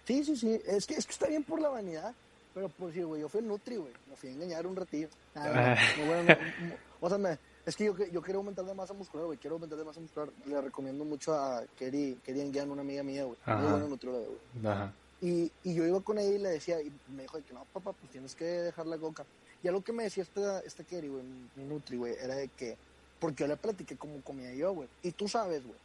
[0.06, 0.60] Sí, sí, sí.
[0.66, 2.14] Es que, es que está bien por la vanidad.
[2.54, 3.92] Pero por si, güey, yo fui el Nutri, güey.
[4.08, 5.08] Me fui a engañar un ratillo.
[5.34, 5.76] Ah, Ah.
[5.98, 6.22] no, no, bueno,
[6.60, 6.74] no, no.
[7.00, 9.38] o sea, me- es que yo, yo quiero aumentar de masa muscular, güey.
[9.38, 10.28] Quiero aumentar de masa muscular.
[10.46, 13.36] Le recomiendo mucho a Keri, Keri Enguian, una amiga mía, güey.
[13.46, 14.66] Muy buena nutrióloga, güey.
[14.72, 14.92] Ajá.
[15.20, 17.64] Y, y yo iba con ella y le decía, y me dijo de que no,
[17.72, 19.24] papá, pues tienes que dejar la coca.
[19.62, 22.48] Y algo que me decía esta, esta Keri, güey, mi, mi Nutri, güey, era de
[22.48, 22.76] que,
[23.18, 24.88] porque yo le platiqué cómo comía yo, güey.
[25.02, 25.78] Y tú sabes, güey,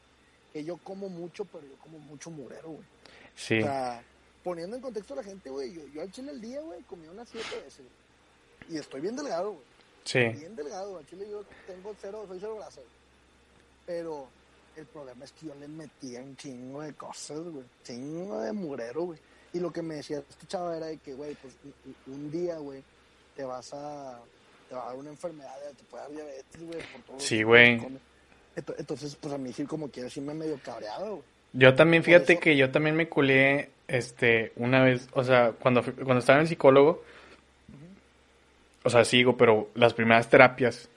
[0.51, 2.83] que yo como mucho, pero yo como mucho murero, güey.
[3.35, 3.59] Sí.
[3.59, 4.03] O sea,
[4.43, 7.07] poniendo en contexto a la gente, güey, yo, yo al chile al día, güey, comí
[7.07, 7.85] unas siete veces.
[8.69, 9.63] Y estoy bien delgado, güey.
[10.03, 10.19] Sí.
[10.19, 12.81] Bien delgado, al chile yo tengo cero, soy cero grasa.
[13.85, 14.27] Pero
[14.75, 17.65] el problema es que yo le metía un chingo de cosas, güey.
[17.83, 19.19] Chingo de murero, güey.
[19.53, 21.55] Y lo que me decía este chavo era de que, güey, pues
[22.07, 22.83] un, día, güey,
[23.35, 24.19] te vas a...
[24.67, 27.81] Te va a dar una enfermedad, te puede dar diabetes, güey, por todo Sí, güey.
[28.55, 31.38] Entonces, pues a mí sí como quiera, sí me medio cabreado, güey.
[31.53, 36.19] Yo también, fíjate que yo también me culié, este, una vez, o sea, cuando, cuando
[36.19, 37.03] estaba en el psicólogo,
[38.83, 40.89] o sea, sigo, pero las primeras terapias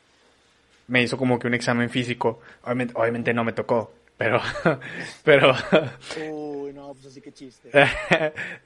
[0.88, 2.40] me hizo como que un examen físico.
[2.64, 4.40] Obviamente, obviamente no me tocó, pero,
[5.24, 5.54] pero,
[6.30, 7.70] Uy, no, pues así que chiste.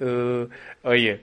[0.00, 0.48] Uh,
[0.82, 1.20] oye,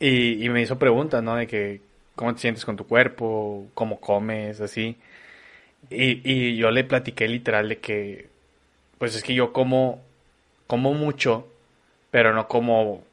[0.00, 1.36] y, y me hizo preguntas, ¿no?
[1.36, 1.80] De que,
[2.16, 3.66] ¿cómo te sientes con tu cuerpo?
[3.74, 4.60] ¿Cómo comes?
[4.60, 4.96] Así.
[5.90, 8.28] Y, y yo le platiqué literal de que,
[8.98, 10.02] pues es que yo como,
[10.66, 11.48] como mucho,
[12.10, 13.04] pero no como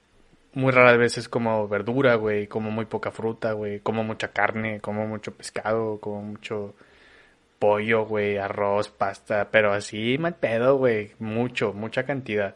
[0.54, 5.08] muy raras veces como verdura, güey, como muy poca fruta, güey, como mucha carne, como
[5.08, 6.76] mucho pescado, como mucho
[7.60, 12.56] pollo, güey, arroz, pasta, pero así mal pedo, güey, mucho, mucha cantidad.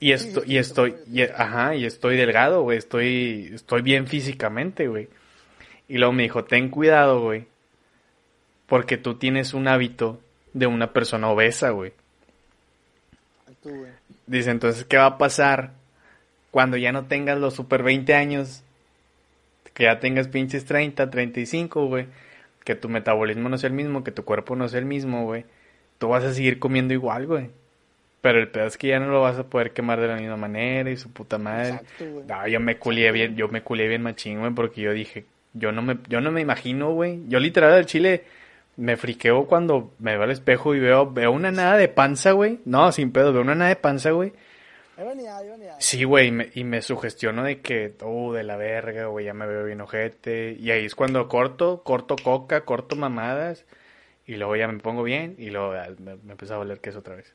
[0.00, 5.08] Y esto, y estoy, y, ajá, y estoy delgado, güey, estoy, estoy bien físicamente, güey.
[5.88, 7.46] Y luego me dijo, ten cuidado, güey,
[8.66, 10.20] porque tú tienes un hábito
[10.52, 11.92] de una persona obesa, güey.
[13.66, 13.90] Tú, güey.
[14.26, 15.72] Dice, entonces, ¿qué va a pasar
[16.50, 18.62] cuando ya no tengas los super 20 años?
[19.74, 22.06] Que ya tengas pinches 30, 35, güey.
[22.64, 25.44] Que tu metabolismo no sea el mismo, que tu cuerpo no sea el mismo, güey.
[25.98, 27.50] Tú vas a seguir comiendo igual, güey.
[28.20, 30.36] Pero el pedo es que ya no lo vas a poder quemar de la misma
[30.36, 31.68] manera y su puta madre.
[31.70, 32.26] Exacto, güey.
[32.26, 35.72] No, yo me culié bien, yo me culié bien machín, güey, porque yo dije, yo
[35.72, 37.20] no me, yo no me imagino, güey.
[37.28, 38.24] Yo literal al chile
[38.76, 42.60] me friqueo cuando me veo al espejo y veo, veo una nada de panza, güey.
[42.64, 44.32] No, sin pedo, veo una nada de panza, güey.
[45.78, 49.34] Sí, güey, y me, y me sugestiono de que, oh, de la verga, güey, ya
[49.34, 50.56] me veo bien ojete.
[50.58, 53.64] Y ahí es cuando corto, corto coca, corto mamadas.
[54.26, 57.14] Y luego ya me pongo bien y luego me, me empieza a valer queso otra
[57.14, 57.32] vez.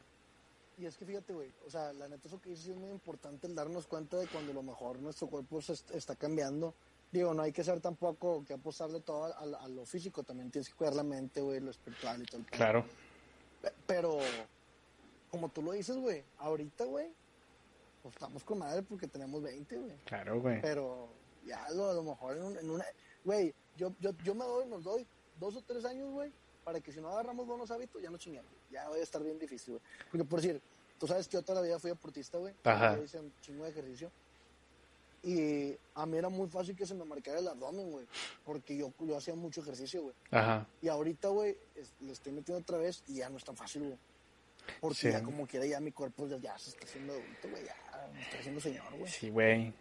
[0.77, 3.45] Y es que fíjate, güey, o sea, la neta, eso que dices es muy importante
[3.45, 6.73] el darnos cuenta de cuando a lo mejor nuestro cuerpo se est- está cambiando.
[7.11, 10.49] Digo, no hay que ser tampoco que apostarle todo a, a- a lo físico, también
[10.49, 12.45] tienes que cuidar la mente, güey, lo espiritual y todo el.
[12.45, 12.85] Claro.
[13.61, 14.19] Pe- Pero,
[15.29, 17.07] como tú lo dices, güey, ahorita, güey,
[18.01, 19.97] pues estamos con madre porque tenemos 20, güey.
[20.05, 20.61] Claro, güey.
[20.61, 21.09] Pero
[21.45, 22.85] ya lo, a lo mejor en, un- en una...
[23.25, 25.05] Güey, yo, yo, yo me doy, nos doy
[25.39, 26.31] dos o tres años, güey,
[26.63, 28.51] para que si no agarramos buenos hábitos, ya no chingamos.
[28.71, 29.83] Ya va a estar bien difícil, güey.
[30.09, 30.61] Porque, por decir,
[30.97, 32.53] tú sabes que yo toda la vida fui deportista, güey.
[32.63, 32.95] Ajá.
[32.95, 34.11] Yo hice un chingo de ejercicio.
[35.23, 38.07] Y a mí era muy fácil que se me marcara el abdomen, güey.
[38.43, 40.15] Porque yo, yo hacía mucho ejercicio, güey.
[40.31, 40.65] Ajá.
[40.81, 43.83] Y ahorita, güey, es- le estoy metiendo otra vez y ya no es tan fácil,
[43.83, 43.97] güey.
[44.79, 45.11] Porque Sí.
[45.11, 47.65] ya como quiera, ya mi cuerpo ya, ya se está haciendo adulto, güey.
[47.65, 47.75] Ya
[48.13, 49.11] me está haciendo señor, güey.
[49.11, 49.73] Sí, güey.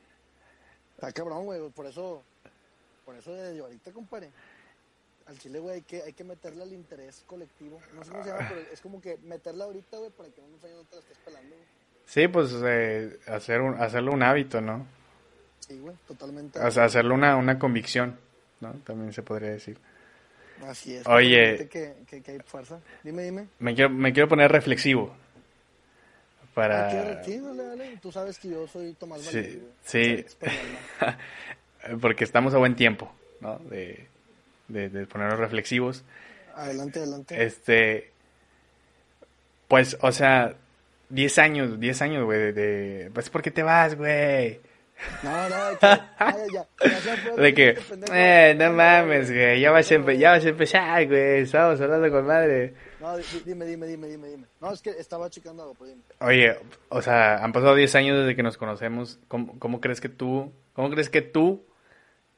[0.94, 1.70] Está cabrón, güey.
[1.70, 2.22] Por eso,
[3.06, 4.30] por eso desde ahorita, compadre.
[5.26, 7.78] Al chile, güey, hay que, hay que meterle al interés colectivo.
[7.94, 10.48] No sé cómo se llama, pero es como que meterla ahorita, güey, para que en
[10.48, 11.68] unos años no te la estés pelando, güey.
[12.06, 14.86] Sí, pues eh, hacer un, hacerlo un hábito, ¿no?
[15.70, 16.58] Sí, güey, totalmente.
[16.58, 18.18] O sea, hacerlo una, una convicción,
[18.60, 18.72] ¿no?
[18.84, 19.78] También se podría decir.
[20.66, 21.06] Así es.
[21.06, 21.68] Oye.
[21.70, 22.80] Que, que, que hay fuerza.
[23.04, 23.46] Dime, dime.
[23.60, 25.14] Me quiero, me quiero poner reflexivo.
[26.54, 26.88] Para...
[27.18, 27.22] Ah.
[27.24, 27.96] Sí, dale, dale.
[28.02, 29.72] Tú sabes que yo soy Tomás Sí, Valdés, güey.
[29.84, 30.24] sí.
[32.00, 33.10] Porque estamos a buen tiempo,
[33.40, 33.58] ¿no?
[33.60, 34.08] De,
[34.66, 36.02] de, de ponernos reflexivos.
[36.56, 37.42] Adelante, adelante.
[37.44, 38.10] Este,
[39.68, 40.56] pues, o sea,
[41.10, 44.60] 10 años, 10 años, güey, de, de- pues, ¿por qué te vas, güey?
[45.22, 45.86] No, no, de que,
[46.18, 47.78] ay, ya, ya se fue, De que,
[48.12, 52.26] eh, no mames, güey, ya vas a, ya vas a empezar, güey, estamos hablando con
[52.26, 52.74] madre.
[53.00, 54.46] No, di- dime, dime, dime, dime, dime.
[54.60, 56.02] No, es que estaba checando algo, pero dime.
[56.20, 56.56] Oye,
[56.90, 60.52] o sea, han pasado 10 años desde que nos conocemos, ¿cómo, cómo crees que tú,
[60.74, 61.64] cómo crees que tú,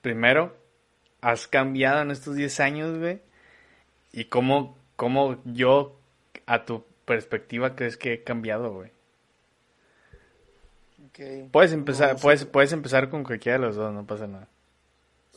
[0.00, 0.56] primero,
[1.20, 3.20] has cambiado en estos 10 años, güey?
[4.12, 5.98] Y cómo, cómo yo,
[6.46, 8.90] a tu perspectiva, crees que he cambiado, güey?
[11.12, 11.50] Ok.
[11.50, 14.48] Puedes empezar, No, puedes, puedes empezar con cualquiera de los dos, no pasa nada.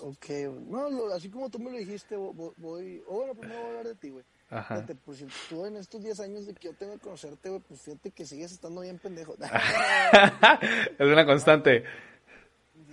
[0.02, 0.26] Ok,
[0.68, 3.70] no, así como tú me lo dijiste, vo- vo- voy, o bueno, primero voy a
[3.70, 4.26] hablar de ti, güey.
[4.50, 4.76] Ajá.
[4.76, 7.62] Fíjate, pues si tú en estos 10 años de que yo tengo que conocerte, güey,
[7.62, 9.36] pues fíjate que sigues estando bien pendejo.
[9.42, 11.84] es una constante.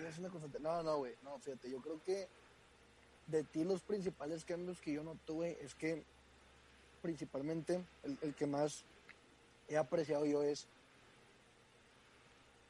[0.08, 0.58] Es una constante.
[0.60, 2.28] No, no, güey, no, fíjate, yo creo que
[3.26, 6.04] de ti los principales cambios que yo noto, güey, es que
[7.02, 8.84] principalmente el, el que más
[9.68, 10.66] he apreciado yo es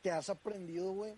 [0.02, 1.14] que has aprendido, güey,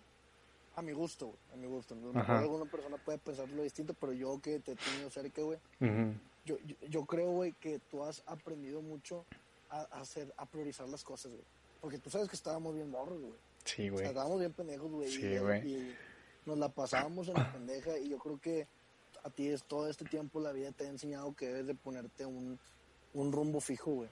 [0.75, 1.95] a mi gusto, güey, a mi gusto.
[1.95, 2.39] Mejor Ajá.
[2.39, 6.13] alguna persona puede pensar lo distinto, pero yo que te he tenido cerca, güey, Ujú.
[6.45, 9.25] yo, yo, yo creo, güey, que tú has aprendido mucho
[9.69, 11.43] a, a hacer, a priorizar las cosas, güey.
[11.81, 13.33] Porque tú sabes que estábamos bien morros, güey.
[13.63, 14.03] Sí, O güey.
[14.03, 15.09] sea, estábamos bien pendejos, güey.
[15.11, 15.67] Sí, y, güey.
[15.67, 15.95] y
[16.45, 17.97] nos la pasábamos en la pendeja.
[17.97, 18.67] Y yo creo que
[19.23, 22.25] a ti es todo este tiempo la vida te ha enseñado que debes de ponerte
[22.25, 22.59] un,
[23.13, 24.09] un rumbo fijo, güey.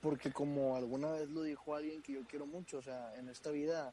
[0.00, 3.50] Porque como alguna vez lo dijo alguien que yo quiero mucho, o sea, en esta
[3.50, 3.92] vida,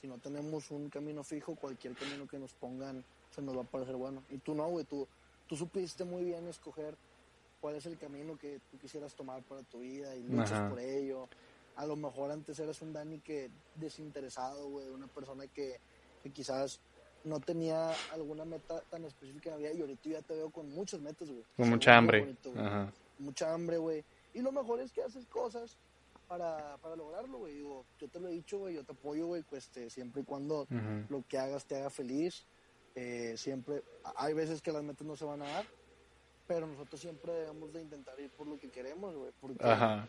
[0.00, 3.64] si no tenemos un camino fijo, cualquier camino que nos pongan se nos va a
[3.64, 4.22] parecer bueno.
[4.30, 5.06] Y tú no, güey, tú,
[5.46, 6.96] tú supiste muy bien escoger
[7.60, 10.70] cuál es el camino que tú quisieras tomar para tu vida y luchas Ajá.
[10.70, 11.28] por ello.
[11.76, 15.78] A lo mejor antes eras un Dani que desinteresado, güey, una persona que,
[16.22, 16.80] que quizás
[17.24, 20.70] no tenía alguna meta tan específica en la vida y ahorita ya te veo con
[20.70, 21.44] muchas metas, güey.
[21.56, 22.20] Con mucha hambre.
[22.20, 22.52] bonito.
[22.56, 22.92] Ajá.
[23.18, 24.02] Mucha hambre, güey.
[24.32, 25.76] Y lo mejor es que haces cosas
[26.30, 27.54] para, para lograrlo, güey.
[27.54, 30.24] Digo, yo te lo he dicho, güey, yo te apoyo, güey, pues este, siempre y
[30.24, 30.64] cuando
[31.08, 32.44] lo que hagas te haga feliz.
[32.94, 33.82] Eh, siempre,
[34.16, 35.64] hay veces que las metas no se van a dar,
[36.46, 39.32] pero nosotros siempre debemos de intentar ir por lo que queremos, güey.
[39.40, 40.06] Porque, Ajá.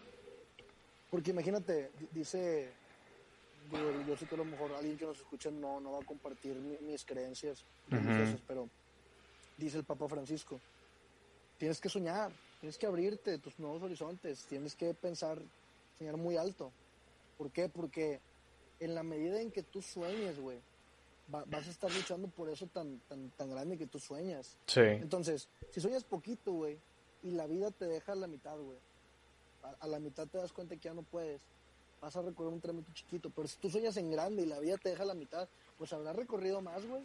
[1.09, 2.69] porque imagínate, di- dice,
[3.71, 6.05] digo, yo sé que a lo mejor alguien que nos escucha no, no va a
[6.05, 8.69] compartir mi- mis creencias religiosas, pero
[9.57, 10.59] dice el Papa Francisco,
[11.57, 15.39] tienes que soñar, tienes que abrirte tus nuevos horizontes, tienes que pensar,
[16.01, 16.71] soñar muy alto.
[17.37, 17.69] ¿Por qué?
[17.69, 18.19] Porque
[18.79, 20.57] en la medida en que tú sueñes, güey,
[21.33, 24.57] va- vas a estar luchando por eso tan, tan, tan grande que tú sueñas.
[24.65, 24.79] Sí.
[24.81, 26.79] Entonces, si sueñas poquito, güey,
[27.23, 28.79] y la vida te deja a la mitad, güey,
[29.61, 31.39] a, a la mitad te das cuenta que ya no puedes,
[32.01, 34.77] vas a recorrer un trámite chiquito, pero si tú sueñas en grande y la vida
[34.79, 35.47] te deja a la mitad,
[35.77, 37.03] pues habrás recorrido más, güey,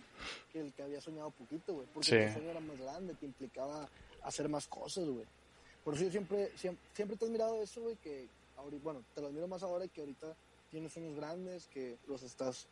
[0.50, 2.26] que el que había soñado poquito, güey, porque Sí.
[2.28, 3.86] tu sueño era más grande, te implicaba
[4.22, 5.26] hacer más cosas, güey.
[5.84, 8.26] Por eso yo siempre, siempre, siempre te he admirado eso, güey, que
[8.56, 10.36] ahorita, bueno, te lo admiro más ahora que ahorita
[10.70, 12.68] tienes sueños grandes, que los estás,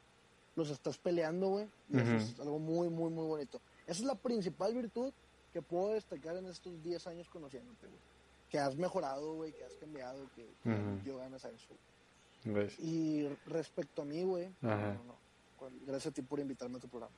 [0.57, 2.17] los estás peleando, güey, y eso Ujú.
[2.17, 3.61] es algo muy, muy, muy bonito.
[3.87, 5.13] Esa es la principal virtud
[5.53, 8.01] que puedo destacar en estos 10 años conociéndote, güey.
[8.51, 11.01] Que has mejorado, güey, que has cambiado, que, que Ujú.
[11.05, 11.75] dio ganas a eso.
[12.45, 15.25] Pues, Y respecto a mí, güey, no, no,
[15.87, 17.15] Gracias a ti por invitarme a tu programa.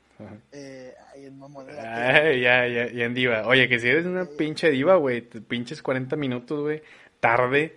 [0.53, 3.47] Eh, ay, la Ay, ya, ya, ya en diva.
[3.47, 6.83] Oye, que si eres una pinche diva, güey, te pinches 40 minutos, güey,
[7.19, 7.77] tarde.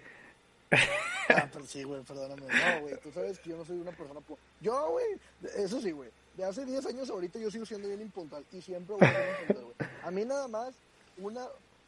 [1.31, 2.41] Ah, pero sí, güey, perdóname.
[2.41, 4.19] No, güey, tú sabes que yo no soy una persona...
[4.61, 5.05] Yo, güey,
[5.57, 6.09] eso sí, güey.
[6.35, 9.41] De hace 10 años ahorita yo sigo siendo bien impuntual y siempre voy a ser
[9.41, 9.89] impuntual, güey.
[10.03, 10.73] A mí nada más,
[11.17, 11.45] una,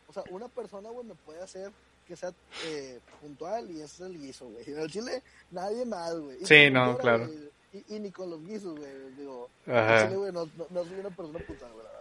[0.07, 1.71] o sea, una persona, güey, me puede hacer
[2.07, 2.31] que sea
[2.65, 4.69] eh, puntual y ese es el guiso, güey.
[4.69, 6.45] En el chile, nadie más, güey.
[6.45, 7.27] Sí, no, claro.
[7.73, 8.91] Y, y ni con los guisos, güey.
[9.17, 12.00] Digo, chile, güey, no, no, no soy una persona puta, güey, la verdad.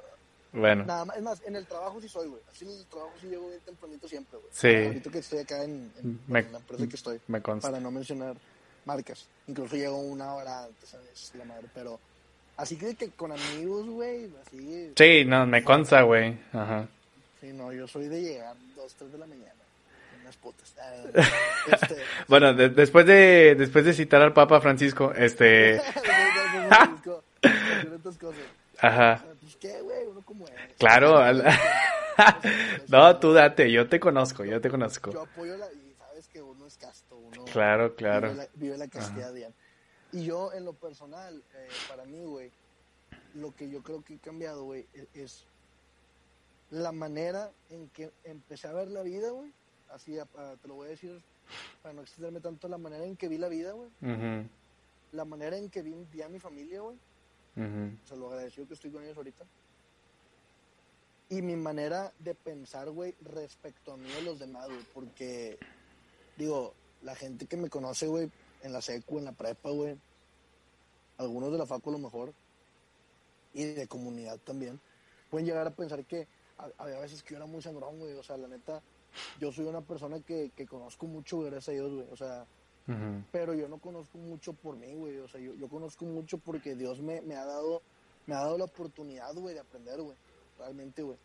[0.53, 2.43] Bueno, Nada más, es más, en el trabajo sí soy, güey.
[2.51, 4.51] Así en el trabajo sí llego bien tempranito siempre, güey.
[4.53, 4.87] Sí.
[4.87, 7.69] Ahorita que estoy acá en, en- Me- en la empresa que estoy, me consta.
[7.71, 8.35] para no mencionar
[8.85, 9.27] marcas.
[9.47, 11.33] Incluso llego una hora antes, ¿sabes?
[11.37, 12.01] La madre, pero...
[12.57, 14.93] Así que, que con amigos, güey, así...
[14.97, 16.37] Sí, no, me consta, güey.
[16.53, 16.87] Ajá.
[17.41, 19.55] Sí, no, yo soy de llegar dos, tres de la mañana.
[20.23, 20.75] Unas putas.
[20.79, 20.95] Ah,
[21.73, 21.97] este...
[22.29, 25.81] Bueno, de- después de después de citar al Papa Francisco, este,
[28.21, 28.41] cosas.
[28.81, 30.55] ajá, Pues qué, güey, uno como es.
[30.79, 31.19] claro,
[32.89, 35.21] no, tú date, yo te conozco, yo te Yo conozco.
[35.21, 35.73] apoyo la...
[35.73, 37.45] Y sabes que uno es casto, uno...
[37.47, 38.29] Claro, claro.
[38.31, 39.33] Vive la, vive la castidad.
[40.13, 42.51] Y yo, en lo personal, eh, para mí, güey,
[43.35, 45.47] lo que yo creo que he cambiado, güey, e- es,
[46.71, 49.53] la manera en que empecé a ver la vida, güey.
[49.91, 51.21] Así, a- a- te lo voy a decir
[51.83, 53.91] para no extenderme tanto, la manera en que vi la vida, güey.
[55.13, 56.97] La manera en que vi, vi a mi familia, güey.
[57.57, 59.45] Ujú, O sea, lo agradecido que estoy con ellos ahorita.
[61.29, 64.85] Y mi manera de pensar, güey, respecto a mí y a los demás, güey.
[64.93, 65.59] Porque,
[66.37, 68.31] digo, la gente que me conoce, güey,
[68.63, 69.97] en la secu, en la prepa, güey.
[71.19, 72.35] Algunos de la facu a lo mejor.
[73.53, 74.81] Y de comunidad también.
[75.29, 76.27] Pueden llegar a pensar que
[76.59, 78.15] ha- había veces que yo era muy sangrón, güey.
[78.15, 78.83] O sea, la neta,
[79.39, 82.09] yo soy una persona que, que conozco mucho, gracias a Dios, güey.
[82.11, 82.45] O sea,
[83.31, 85.19] pero yo no conozco mucho por mí, güey.
[85.19, 87.83] O sea, yo, yo conozco mucho porque Dios me, me ha dado
[88.27, 90.17] me ha dado la oportunidad, güey, de aprender, güey.
[90.59, 91.19] Realmente, güey.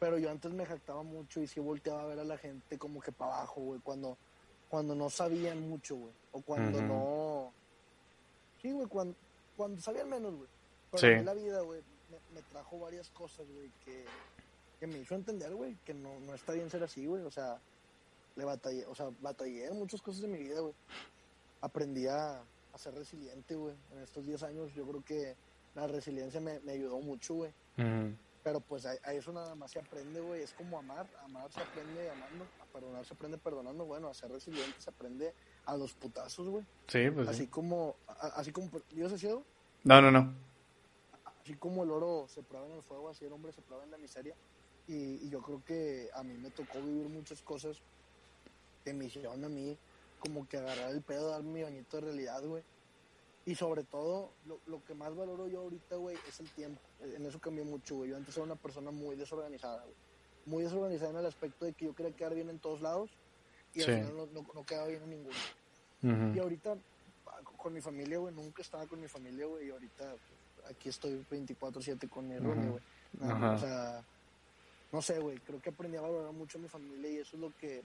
[0.00, 3.00] Pero yo antes me jactaba mucho y sí volteaba a ver a la gente como
[3.00, 4.16] que para abajo, güey, cuando,
[4.68, 6.12] cuando no sabían mucho, güey.
[6.32, 7.52] O cuando no...
[8.60, 9.14] Sí, güey, cuando,
[9.56, 10.48] cuando sabían menos, güey.
[10.90, 11.24] Pero Sí.
[11.24, 11.80] la vida, güey,
[12.10, 14.04] me, me trajo varias cosas, güey, que,
[14.80, 17.22] que me hizo entender, güey, que no, no está bien ser así, güey.
[17.22, 17.60] O sea,
[18.36, 20.74] le batallé, o sea, batallé en muchas cosas de mi vida, güey.
[21.60, 23.74] Aprendí a, a ser resiliente, güey.
[23.92, 25.36] En estos 10 años yo creo que
[25.74, 27.50] la resiliencia me, me ayudó mucho, güey.
[27.78, 28.16] Ujú.
[28.42, 30.42] Pero pues a, a eso nada más se aprende, güey.
[30.42, 31.06] Es como amar.
[31.22, 32.44] Amar se aprende amando.
[32.60, 33.86] A perdonar se aprende perdonando.
[33.86, 35.32] Bueno, a ser resiliente se aprende
[35.64, 36.64] a los putazos, güey.
[36.88, 37.46] Sí, pues Así sí.
[37.48, 39.42] como, a- así como, Dios es ciego,
[39.84, 40.34] No, no, no.
[41.40, 43.90] así como el oro se prueba en el fuego, así el hombre se prueba en
[43.90, 44.34] la miseria.
[44.86, 47.80] Y, y yo creo que a mí me tocó vivir muchas cosas
[48.92, 49.76] me hicieron a mí
[50.18, 52.62] como que agarrar el pedo, dar mi bañito de realidad, güey.
[53.46, 56.80] Y sobre todo, lo, lo que más valoro yo ahorita, güey, es el tiempo.
[57.02, 58.10] En eso cambió mucho, güey.
[58.10, 59.94] Yo antes era una persona muy desorganizada, güey.
[60.46, 63.10] Muy desorganizada en el aspecto de que yo quería quedar bien en todos lados
[63.74, 63.90] y Sí.
[63.90, 65.36] al final no, no, no quedaba bien en ninguno.
[66.02, 66.40] Y Ujú.
[66.42, 66.76] ahorita,
[67.26, 70.16] ah, con mi familia, güey, nunca estaba con mi familia, güey, y ahorita
[70.56, 72.70] pues, aquí estoy 24-7 con mi Ujú.
[72.70, 72.82] güey.
[73.30, 73.52] Ajá.
[73.52, 74.04] O sea,
[74.92, 77.40] no sé, güey, creo que aprendí a valorar mucho a mi familia y eso es
[77.42, 77.82] lo que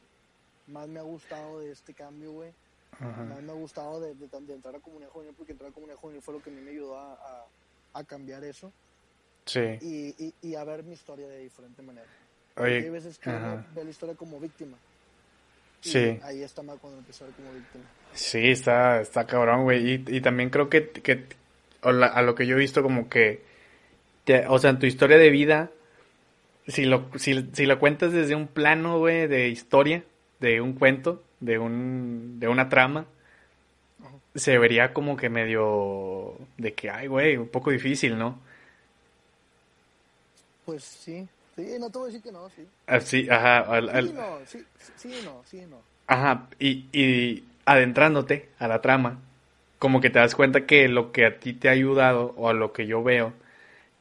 [0.69, 2.51] más me ha gustado de este cambio, güey.
[2.99, 5.97] Más me ha gustado de, de, de entrar a comunidad juvenil, porque entrar a comunidad
[5.97, 7.45] juvenil fue lo que a mí me ayudó a, a,
[7.93, 8.71] a cambiar eso
[9.45, 9.59] Sí.
[9.81, 12.07] y, y, y a ver mi historia de diferente manera.
[12.55, 14.77] Porque hay Oye, veces que uno ve la historia como víctima.
[15.83, 16.19] Y Sí.
[16.23, 17.85] Ahí está mal cuando empezó a ver como víctima.
[18.13, 19.93] Sí, está, está cabrón, güey.
[19.93, 21.23] Y, y también creo que, que
[21.83, 23.41] la- a lo que yo he visto como que,
[24.25, 25.71] te- o sea, en tu historia de vida,
[26.67, 30.03] si lo, si, si lo cuentas desde un plano, güey, de historia,
[30.39, 33.05] de un cuento, de un, de una trama,
[34.35, 38.39] se vería como que medio de que, ay, güey, un poco difícil, ¿no?
[40.65, 42.63] Pues sí, sí, no te voy a decir que no, sí.
[42.87, 44.65] Así, ajá, al- al- Sí, no, sí,
[44.97, 45.77] sí, no, sí, no.
[46.07, 49.19] Ajá, y, y adentrándote a la trama,
[49.79, 52.53] como que te das cuenta que lo que a ti te ha ayudado o a
[52.53, 53.33] lo que yo veo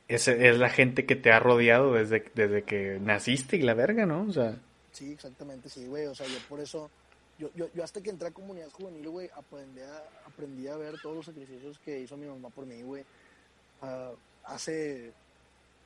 [0.09, 4.07] es, es la gente que te ha rodeado desde, desde que naciste y la verga,
[4.07, 4.23] ¿no?
[4.29, 4.57] O sea,
[4.93, 6.07] Sí, exactamente, sí, güey.
[6.07, 6.91] O sea, yo por eso,
[7.39, 11.01] yo, yo, yo hasta que entré a comunidad juvenil, güey, aprendí a, aprendí a ver
[11.01, 13.05] todos los sacrificios que hizo mi mamá por mí, güey.
[13.83, 14.13] Ah,
[14.45, 15.13] hace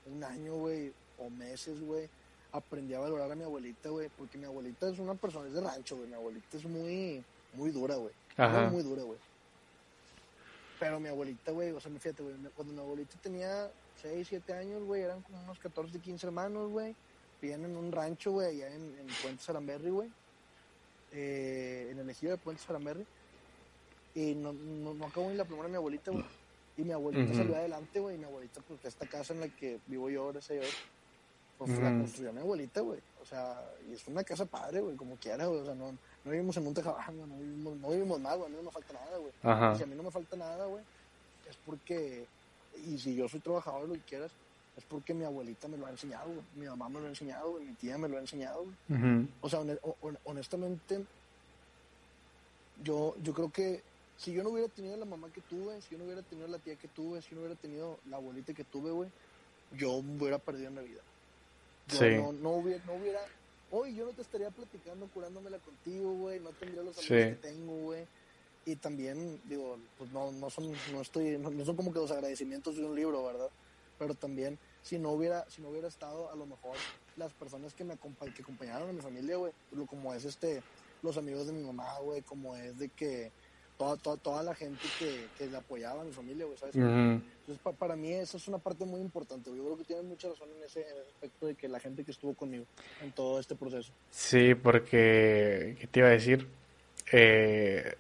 [0.07, 2.09] un año, güey, o meses, güey,
[2.53, 5.61] aprendí a valorar a mi abuelita, güey, porque mi abuelita es una persona, es de
[5.61, 6.09] rancho, güey.
[6.09, 7.25] Mi abuelita es muy,
[7.55, 8.15] muy dura, güey.
[8.37, 8.63] Ajá.
[8.63, 9.19] Muy, muy dura, güey.
[10.79, 13.71] Pero mi abuelita, güey, o sea, fíjate, güey, cuando mi abuelita tenía
[14.03, 16.95] 6, 7 años, güey, eran como unos 14, 15 hermanos, güey.
[17.43, 20.09] Vivían en un rancho, güey, allá en, en Puente Saramberry, güey.
[21.11, 23.05] Eh, en el ejido de Puente Saramberry.
[24.15, 26.25] Y no, no, no acabó ni la primera mi abuelita, güey.
[26.77, 28.15] Y mi abuelita salió adelante, güey.
[28.15, 30.75] Y mi abuelita, pues, esta casa en la que vivo yo, gracias a Dios,
[31.59, 31.99] pues la Ujú.
[31.99, 33.01] construyó mi abuelita, güey.
[33.21, 35.61] O sea, y es una casa padre, güey, como quiera, güey.
[35.61, 35.91] O sea, no,
[36.25, 38.47] no vivimos en un tejabán, güey, no vivimos, no vivimos mal, güey.
[38.47, 39.33] A mí no me falta nada, güey.
[39.75, 40.85] Y si a mí no me falta nada, güey,
[41.51, 42.25] es porque,
[42.87, 44.31] y si yo soy trabajador, lo que quieras,
[44.77, 47.51] es porque mi abuelita me lo ha enseñado, güey, mi mamá me lo ha enseñado,
[47.53, 48.65] güey, mi tía me lo ha enseñado.
[48.65, 49.01] güey.
[49.01, 49.29] Ujú.
[49.43, 51.05] O sea, hone- hon- honestamente,
[52.83, 53.83] yo, yo creo que
[54.19, 56.59] si yo no hubiera tenido la mamá que tuve, si yo no hubiera tenido la
[56.59, 59.11] tía que tuve, si yo no hubiera tenido la abuelita que tuve, güey,
[59.77, 61.01] yo me hubiera perdido en la vida.
[61.89, 62.17] Yo Sí.
[62.17, 63.21] no, no hubiera, no hubiera,
[63.71, 67.31] hoy yo no te estaría platicando curándomela contigo, güey, no tendría los amigos Sí.
[67.31, 68.05] que tengo, güey.
[68.65, 72.11] Y también, digo, pues no, no son, no estoy, no, no son como que los
[72.13, 73.49] agradecimientos de un libro, ¿verdad?
[73.99, 76.79] Pero también, si no hubiera, si no hubiera estado, a lo mejor,
[77.17, 79.53] las personas que me que acompañaron a mi familia, güey,
[79.87, 80.65] como es este,
[81.03, 83.33] los amigos de mi mamá, güey, como es de que
[83.77, 86.77] toda, toda, toda la gente que, que le apoyaba a mi familia, güey, ¿sabes?
[86.77, 86.85] Ujú.
[86.87, 89.61] Entonces, pa- para mí eso es una parte muy importante, güey.
[89.61, 92.05] Yo creo que tienes mucha razón en ese, en ese aspecto de que la gente
[92.05, 92.65] que estuvo conmigo
[93.01, 93.93] en todo este proceso.
[94.11, 96.49] Sí, porque, ¿qué te iba a decir?
[97.13, 97.95] Eh,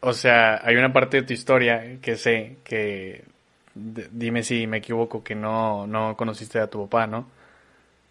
[0.00, 3.24] o sea, hay una parte de tu historia que sé que,
[3.74, 7.30] dime si me equivoco, que no, no conociste a tu papá, ¿no?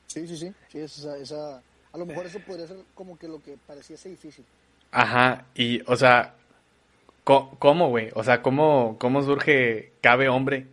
[0.07, 0.55] Sí, sí, sí.
[0.67, 4.09] Sí, es esa, esa, a lo mejor eso podría ser como que lo que pareciese
[4.09, 4.45] difícil.
[4.91, 6.35] Ajá, y, o sea,
[7.23, 8.09] ¿cómo, güey?
[8.15, 10.67] O sea, ¿cómo, cómo surge Cabe Hombre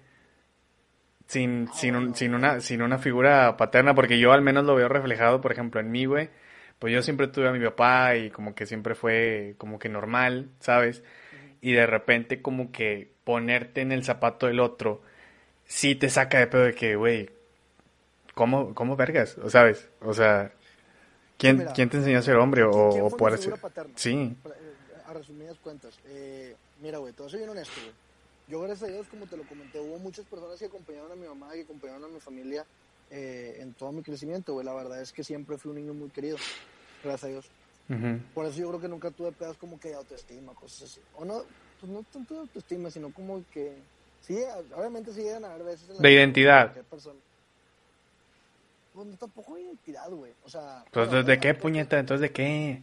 [1.26, 3.94] sin, sin, un- sin, una, sin una figura paterna?
[3.94, 6.30] Porque yo al menos lo veo reflejado, por ejemplo, en mí, güey.
[6.78, 10.50] Pues yo siempre tuve a mi papá y como que siempre fue como que normal,
[10.60, 11.02] ¿sabes?
[11.60, 15.02] Y de repente como que ponerte en el zapato del otro,
[15.66, 17.30] sí te saca de pedo de que, güey,
[18.34, 19.36] ¿cómo, cómo vergas?
[19.38, 19.88] ¿O sabes?
[20.00, 20.52] O sea,
[21.36, 23.54] ¿quién, Mira, quién te enseñó a ser hombre o, ¿Quién o figura ser-?
[23.96, 24.36] Sí.
[24.44, 27.94] Eh, A resumidas cuentas, eh, mira, güey, a ser bien honesto, güey.
[28.48, 31.26] Yo, gracias a Dios, como te lo comenté, hubo muchas personas que acompañaron a mi
[31.26, 32.64] mamá, que acompañaron a mi familia
[33.10, 34.64] eh, en todo mi crecimiento, güey.
[34.64, 36.38] La verdad es que siempre fui un niño muy querido,
[37.04, 37.50] gracias a Dios.
[38.34, 41.00] Por eso yo creo que nunca tuve pedos como que de autoestima, cosas así.
[41.16, 41.42] O no,
[41.80, 43.76] pues no tanto de autoestima, sino como que...
[44.20, 44.38] Sí,
[44.76, 45.88] obviamente sí llegan a haber veces...
[45.88, 46.72] en la De identidad.
[46.82, 47.18] persona.
[48.92, 50.32] Pues no, tampoco de identidad, güey.
[50.44, 50.84] O sea...
[50.90, 51.98] Pues, ¿de qué, puñeta?
[51.98, 52.82] Entonces, ¿de qué?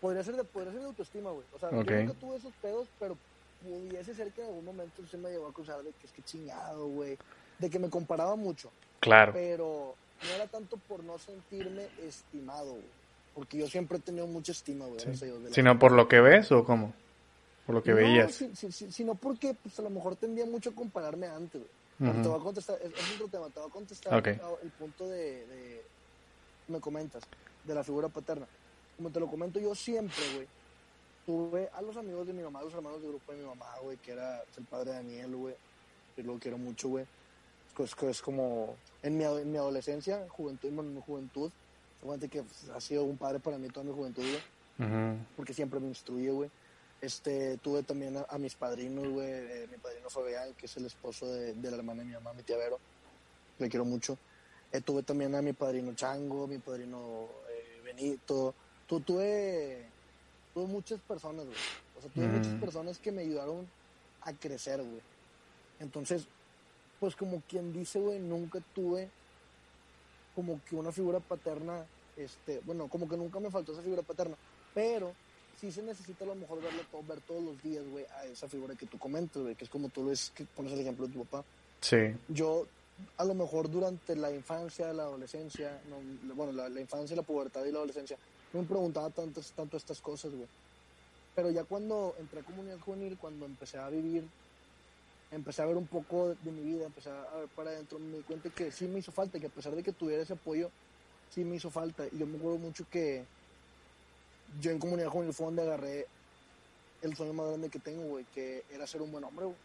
[0.00, 1.46] Podría ser, de, podría ser de autoestima, güey.
[1.54, 3.16] O sea, yo nunca tuve esos pedos, pero
[3.62, 6.22] pudiese ser que en algún momento se me llegó a acusar de que es que
[6.22, 7.16] chingado, güey.
[7.58, 8.70] De que me comparaba mucho.
[9.00, 9.32] Claro.
[9.32, 13.01] Pero no era tanto por no sentirme estimado, güey.
[13.34, 15.00] Porque yo siempre he tenido mucha estima, güey.
[15.02, 16.92] a la ¿Sino por lo que ves o cómo?
[17.64, 18.34] Por lo que no, veías.
[18.34, 21.72] si- si- si- sino porque pues, a lo mejor tendía mucho a compararme antes, güey.
[21.98, 22.22] Pero Ujú.
[22.22, 24.26] Te voy a contestar, es, es otro tema, te voy a contestar Ok.
[24.28, 25.82] a- el punto de, de-
[26.68, 27.22] me comentas,
[27.64, 28.46] de la figura paterna.
[28.96, 30.48] Como te lo comento, yo siempre, güey,
[31.24, 33.96] tuve a los amigos de mi mamá, los hermanos de grupo de mi mamá, güey,
[33.98, 35.54] que era el padre de Daniel, güey,
[36.16, 37.06] que lo quiero mucho, güey.
[37.78, 41.50] Es, es como, en mi, en mi adolescencia, juventud, en mi juventud,
[42.02, 44.42] aguante que pues, ha sido un padre para mí toda mi juventud, güey
[45.36, 46.50] porque siempre me instruye, güey.
[47.00, 50.86] Este, tuve también a, a mis padrinos, güey, eh, mi padrino Fabián, que es el
[50.86, 52.78] esposo de, de la hermana de mi mamá, mi tía Vero,
[53.58, 54.16] le quiero mucho.
[54.70, 58.54] Eh, tuve también a mi padrino Chango, mi padrino eh, Benito.
[58.86, 59.84] Tu, tuve,
[60.54, 61.58] tuve muchas personas, güey.
[61.98, 63.66] O sea, tuve muchas personas que me ayudaron
[64.22, 65.02] a crecer, güey.
[65.80, 66.26] Entonces,
[67.00, 69.10] pues como quien dice, güey, nunca tuve
[70.34, 71.84] como que una figura paterna,
[72.16, 74.36] este, bueno, como que nunca me faltó esa figura paterna,
[74.74, 75.12] pero
[75.60, 78.48] sí se necesita a lo mejor verlo todo, ver todos los días, güey, a esa
[78.48, 81.12] figura que tú comentas, güey, que es como tú ves, que pones el ejemplo de
[81.12, 81.44] tu papá.
[81.80, 82.14] Sí.
[82.28, 82.66] Yo,
[83.16, 87.64] a lo mejor durante la infancia, la adolescencia, no, bueno, la, la infancia, la pubertad
[87.64, 88.16] y la adolescencia,
[88.52, 90.48] no me preguntaba tantas, tanto estas cosas, güey.
[91.34, 94.24] Pero ya cuando entré a comunidad juvenil, cuando empecé a vivir,
[95.32, 98.22] empecé a ver un poco de, mi vida, empecé a ver para adentro, me di
[98.22, 100.70] cuenta que sí me hizo falta, que a pesar de que tuviera ese apoyo,
[101.30, 102.06] sí me hizo falta.
[102.06, 103.24] Y yo me acuerdo mucho que
[104.60, 106.06] yo en comunidad juvenil fue donde agarré
[107.00, 109.56] el sueño más grande que tengo, güey, que era ser un buen hombre, güey.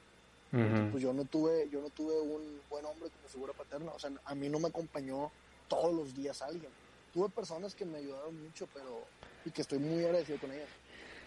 [0.92, 4.10] Pues yo no tuve yo no tuve un buen hombre como figura paterna o sea
[4.24, 5.30] a mí no me acompañó
[5.68, 6.72] todos los días alguien
[7.14, 9.04] tuve personas que me ayudaron mucho pero
[9.44, 10.70] y que estoy muy agradecido con ellas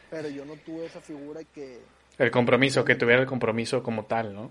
[0.08, 1.80] pero yo no tuve esa figura que
[2.20, 4.50] El compromiso, que tuviera el compromiso como tal, ¿no?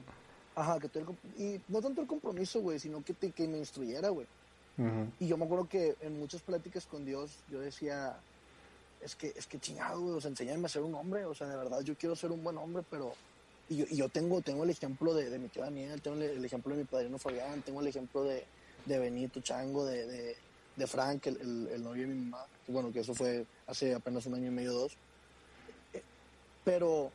[0.55, 1.03] ajá que tuve
[1.37, 4.27] el y no tanto el compromiso güey sino que te- que me instruyera güey.
[5.19, 8.17] Y yo me acuerdo que en muchas pláticas con Dios yo decía
[9.01, 11.47] es que es que chingado güey o sea enséñame a ser un hombre o sea
[11.47, 13.13] de verdad yo quiero ser un buen hombre pero
[13.69, 16.23] y yo, y yo tengo tengo el ejemplo de, de mi tío Daniel tengo el,
[16.23, 18.43] el ejemplo de mi padrino Fabián tengo el ejemplo de,
[18.85, 20.35] de Benito Chango de, de,
[20.75, 24.25] de Frank el, el, el novio de mi mamá bueno que eso fue hace apenas
[24.25, 24.93] un año y medio dos.
[25.93, 26.01] Eh,
[26.65, 27.11] pero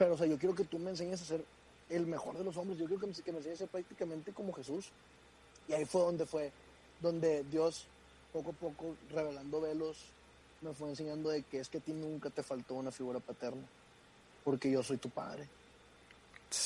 [0.00, 1.44] pero o sea yo quiero que tú me enseñes a ser
[1.90, 4.32] el mejor de los hombres yo quiero que me, que me enseñes a ser prácticamente
[4.32, 4.90] como Jesús
[5.68, 6.50] y ahí fue donde fue,
[7.02, 7.84] donde Dios
[8.32, 9.98] poco a poco, revelando velos,
[10.62, 13.62] me fue enseñando de que es que a ti nunca te faltó una figura paterna,
[14.42, 15.46] porque yo soy tu padre.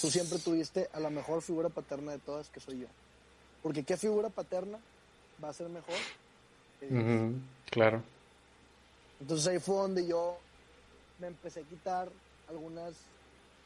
[0.01, 2.87] tú siempre tuviste a la mejor figura paterna de todas, que soy yo.
[3.63, 4.79] Porque ¿qué figura paterna
[5.43, 5.95] va a ser mejor?
[6.79, 7.03] que Dios?
[7.03, 7.35] Ujú,
[7.71, 8.03] Claro.
[9.21, 10.37] Entonces ahí fue donde yo
[11.19, 12.09] me empecé a quitar
[12.49, 12.95] algunas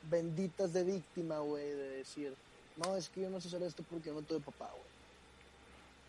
[0.00, 2.36] benditas de víctima, güey, de decir,
[2.76, 4.90] no, es que yo no sé hacer esto porque yo no tuve papá, güey.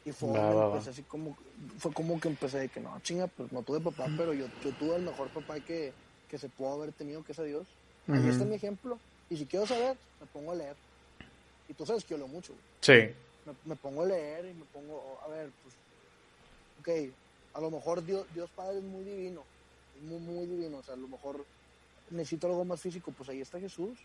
[0.05, 0.31] Y fue
[0.77, 1.37] así como,
[1.77, 4.71] fue como que empecé de que no, chinga, pues no tuve papá, pero yo, yo
[4.73, 5.93] tuve el mejor papá que,
[6.27, 7.77] que se pudo haber tenido, que es a Dios.
[8.07, 8.29] Ahí Ujú.
[8.29, 9.01] está mi ejemplo.
[9.27, 10.77] Y si quiero saber, me pongo a leer.
[11.67, 13.15] Y tú sabes que yo leo mucho, güey Sí.
[13.43, 15.75] me, me pongo a leer y me pongo, a ver, pues,
[16.77, 16.89] ok,
[17.53, 19.47] a lo mejor Dios, Dios Padre es muy divino,
[19.93, 21.47] es muy, muy divino, o sea, a lo mejor
[22.11, 23.97] necesito algo más físico, pues ahí está Jesús,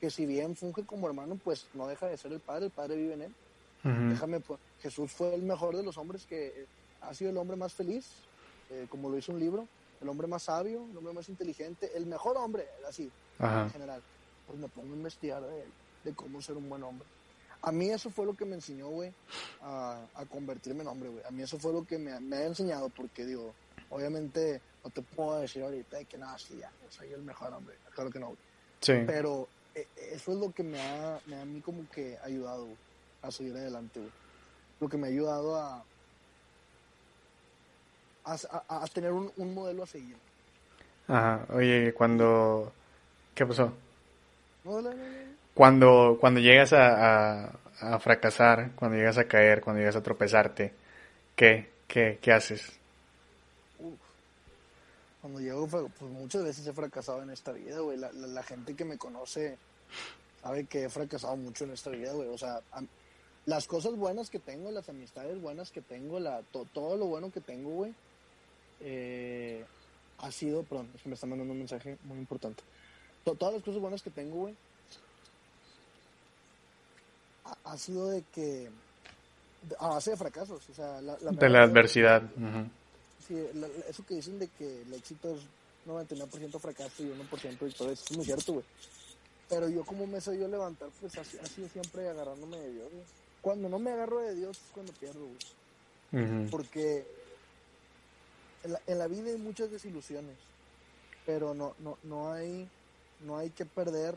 [0.00, 2.96] que si bien funge como hermano, pues no deja de ser el Padre, el Padre
[2.96, 3.34] vive en él.
[3.84, 4.08] Ujú.
[4.10, 6.66] Déjame, pues, Jesús fue el mejor de los hombres que eh,
[7.00, 8.06] ha sido el hombre más feliz,
[8.70, 9.66] eh, como lo hizo un libro,
[10.00, 13.62] el hombre más sabio, el hombre más inteligente, el mejor hombre, así, Ajá.
[13.64, 14.02] en general.
[14.46, 15.64] Pues me pongo a investigar de
[16.06, 17.06] de cómo ser un buen hombre.
[17.62, 19.12] A mí eso fue lo que me enseñó, güey,
[19.60, 21.24] a, a convertirme en hombre, güey.
[21.24, 23.52] A mí eso fue lo que me, me ha enseñado, porque digo,
[23.90, 27.76] obviamente no te puedo decir ahorita que no, sí, ya, soy el mejor hombre.
[27.94, 28.36] Claro que no.
[28.80, 28.94] Sí.
[29.06, 32.68] Pero eh, eso es lo que me ha, me ha a mí como que ayudado,
[33.22, 34.12] a seguir adelante, güey.
[34.80, 35.84] Lo que me ha ayudado a,
[38.24, 38.32] a,
[38.68, 40.16] a- a tener un, un modelo a seguir.
[41.08, 41.46] Ajá.
[41.54, 42.72] Oye, cuando...
[43.34, 43.72] ¿Qué pasó?
[44.64, 45.36] No, no, no, no.
[45.54, 50.72] Cuando, cuando llegas a, a, a fracasar, cuando llegas a caer, cuando llegas a tropezarte,
[51.34, 51.68] ¿qué?
[51.88, 52.78] ¿Qué, qué haces?
[55.26, 57.98] Cuando llego, pues muchas veces he fracasado en esta vida, güey.
[57.98, 59.58] La, la- la gente que me conoce
[60.40, 62.28] sabe que he fracasado mucho en esta vida, güey.
[62.28, 62.86] O sea, am-
[63.44, 67.32] las cosas buenas que tengo, las amistades buenas que tengo, la, to- todo lo bueno
[67.32, 67.92] que tengo, güey,
[68.82, 69.64] eh,
[70.18, 72.62] ha sido, perdón, es que me están mandando un mensaje muy importante.
[73.24, 74.54] To- todas las cosas buenas que tengo, güey,
[77.46, 78.70] ha, ha sido de que,
[79.80, 82.22] a base de fracasos, o sea, la, De la adversidad.
[82.22, 82.70] Ujú.
[83.26, 85.40] Sí, la- eso que dicen de que el éxito es
[85.86, 88.64] 99% fracaso y 1% victoria, eso es muy cierto, güey.
[89.48, 93.04] Pero yo como me soy yo levantar, pues ha sido siempre agarrándome de Dios, güey.
[93.40, 95.36] Cuando no me agarro de Dios es cuando pierdo, güey.
[96.50, 97.06] Porque
[98.64, 100.36] en la, en la vida hay muchas desilusiones,
[101.24, 102.68] pero no, no, no hay,
[103.24, 104.16] no hay que perder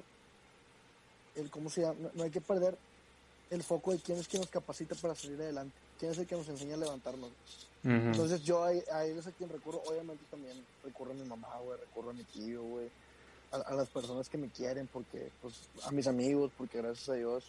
[1.36, 1.96] el, ¿cómo se llama?
[2.00, 2.78] No, no hay que perder
[3.52, 6.36] el foco de quién es quien nos capacita para salir adelante, quién es el que
[6.36, 7.30] nos enseña a levantarnos.
[7.84, 12.10] Entonces yo a, es a quien recurro, obviamente también recurro a mi mamá, güey, recurro
[12.10, 12.88] a mi tío, güey,
[13.52, 17.14] a, a las personas que me quieren, porque, pues, a mis amigos, porque gracias a
[17.14, 17.46] Dios,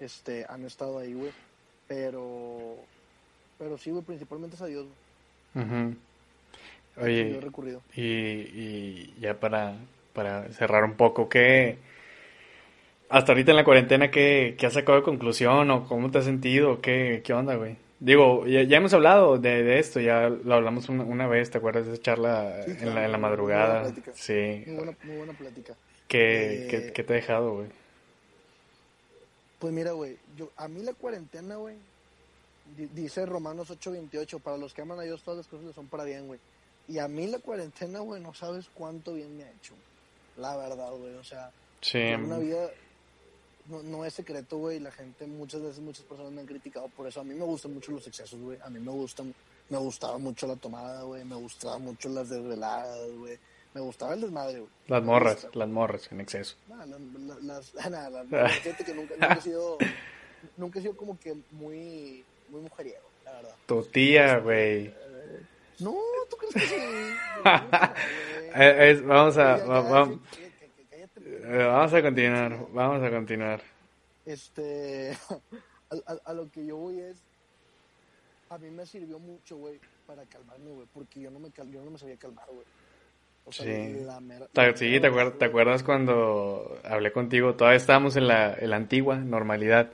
[0.00, 1.30] este, han estado ahí, güey,
[1.86, 2.74] pero,
[3.58, 4.86] pero sí, güey, principalmente es a Dios,
[6.96, 7.80] yo he Oye, recurrido.
[7.94, 9.76] y, y ya para,
[10.14, 11.78] para cerrar un poco, ¿qué...
[13.10, 16.24] Hasta ahorita en la cuarentena, ¿qué, qué has sacado de conclusión o cómo te has
[16.24, 16.80] sentido?
[16.80, 17.76] ¿Qué, qué onda, güey?
[18.00, 21.58] Digo, ya, ya hemos hablado de, de esto, ya lo hablamos una, una vez, ¿te
[21.58, 23.94] acuerdas de esa charla Sí, en claro, la, en la muy buena madrugada?
[24.14, 24.62] Sí.
[24.66, 25.74] Muy buena, muy buena plática.
[26.06, 27.66] ¿Qué, Eh, qué, qué te ha dejado, güey?
[29.58, 31.74] Pues mira, güey, yo, a mí la cuarentena, güey,
[32.76, 35.88] di- dice Romanos 8:28, para los que aman a Dios todas las cosas le son
[35.88, 36.38] para bien, güey.
[36.86, 39.74] Y a mí la cuarentena, güey, no sabes cuánto bien me ha hecho.
[40.36, 41.50] La verdad, güey, o sea,
[41.80, 41.98] Sí.
[41.98, 42.70] Una vida
[43.68, 44.80] no, no es secreto, güey.
[44.80, 47.20] La gente, muchas veces, muchas personas me han criticado por eso.
[47.20, 48.58] A mí me gustan mucho los excesos, güey.
[48.64, 49.34] A mí me gustan,
[49.68, 51.24] me gustaba mucho la tomada, güey.
[51.24, 53.38] Me gustaban mucho las desveladas, güey.
[53.74, 54.70] Me gustaba el desmadre, güey.
[54.88, 56.56] Las morras, las morras en exceso.
[56.68, 59.78] Nah, la- la- las, nah, la- la- fíjate que nunca, nunca he sido,
[60.56, 63.54] nunca he sido como que muy, muy mujeriego, la verdad.
[63.66, 64.92] Tu tía, güey.
[65.80, 65.94] No,
[66.30, 66.74] ¿tú crees que sí?
[68.54, 69.64] Eh, es- vamos a, Ya,
[71.48, 73.60] vamos a continuar, vamos a continuar.
[74.26, 75.12] Este,
[75.90, 77.16] a, a- a lo que yo voy es,
[78.50, 81.82] a mí me sirvió mucho, güey, para calmarme, güey, porque yo no me, cal- yo
[81.82, 82.64] no me sabía calmar, güey.
[83.44, 83.94] O sea, Sí.
[84.04, 84.46] la mera...
[84.52, 87.54] La Sí, mera ¿te acuerdas, te acuerdas cuando hablé contigo?
[87.54, 89.90] Todavía estábamos en la, en la antigua normalidad,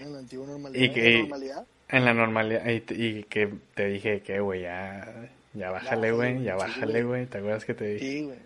[0.00, 0.96] En la antigua normalidad.
[0.96, 1.66] Y en la normalidad.
[1.88, 7.02] en la normalidad, y, que te dije que, güey, ya, ya bájale, güey, ya bájale,
[7.02, 7.24] güey.
[7.24, 8.06] güey, ¿te acuerdas que te dije?
[8.06, 8.38] Sí, güey.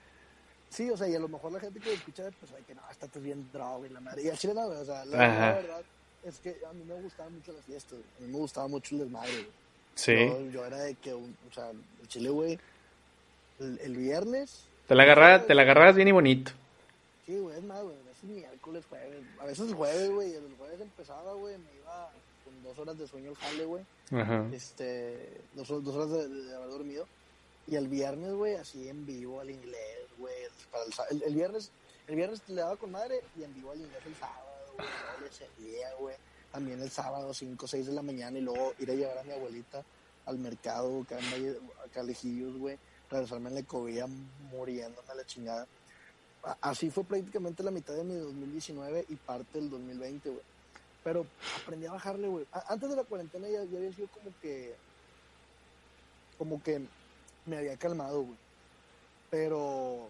[0.71, 2.83] Sí, o sea, y a lo mejor la gente que escucha, pues, ay, que no,
[2.91, 4.23] estás bien droga y la madre.
[4.23, 5.19] Y al chile no, o sea, la,
[5.55, 5.83] verdad
[6.25, 7.99] es que a mí me gustaba mucho las fiestas.
[8.19, 9.47] A mí me gustaba mucho el desmadre, güey.
[9.95, 12.59] Sí, Yo, yo era de que, un- o sea, el chile, güey,
[13.61, 16.53] el, el viernes, te la agarrabas, te la agarrabas bien y bonito.
[17.27, 20.81] sí, güey, es más, güey, a veces miércoles, jueves, a veces jueves, güey, el jueves
[20.81, 22.11] empezaba, güey, me iba
[22.45, 24.47] con dos horas de sueño al jale, güey, Ajá.
[24.53, 27.07] este, dos, dos horas de, de haber dormido,
[27.69, 30.35] y el viernes, güey, así en vivo, al inglés, güey,
[31.11, 31.71] el, el, viernes,
[32.07, 34.47] El viernes le daba con madre y en vivo al inglés el sábado,
[35.99, 36.17] güey.
[36.51, 39.23] También el sábado, 5 o 6 de la mañana y luego ir a llevar a
[39.23, 39.85] mi abuelita
[40.25, 42.79] al mercado, acá, en Valle- acá lejillos, güey.
[43.11, 44.07] Regresarme en la cobilla
[44.51, 45.67] muriéndome a la chingada.
[46.61, 50.43] Así fue prácticamente la mitad de mi 2019 y parte del 2020, güey.
[51.05, 51.27] Pero
[51.63, 52.47] aprendí a bajarle, güey.
[52.69, 54.75] Antes de la cuarentena ya había sido como que.
[56.39, 56.87] Como que
[57.49, 58.37] me había calmado, güey.
[59.31, 60.09] Pero.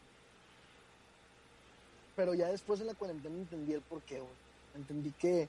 [2.17, 4.33] Pero ya después de la cuarentena entendí el porqué, güey.
[4.77, 5.49] Entendí que,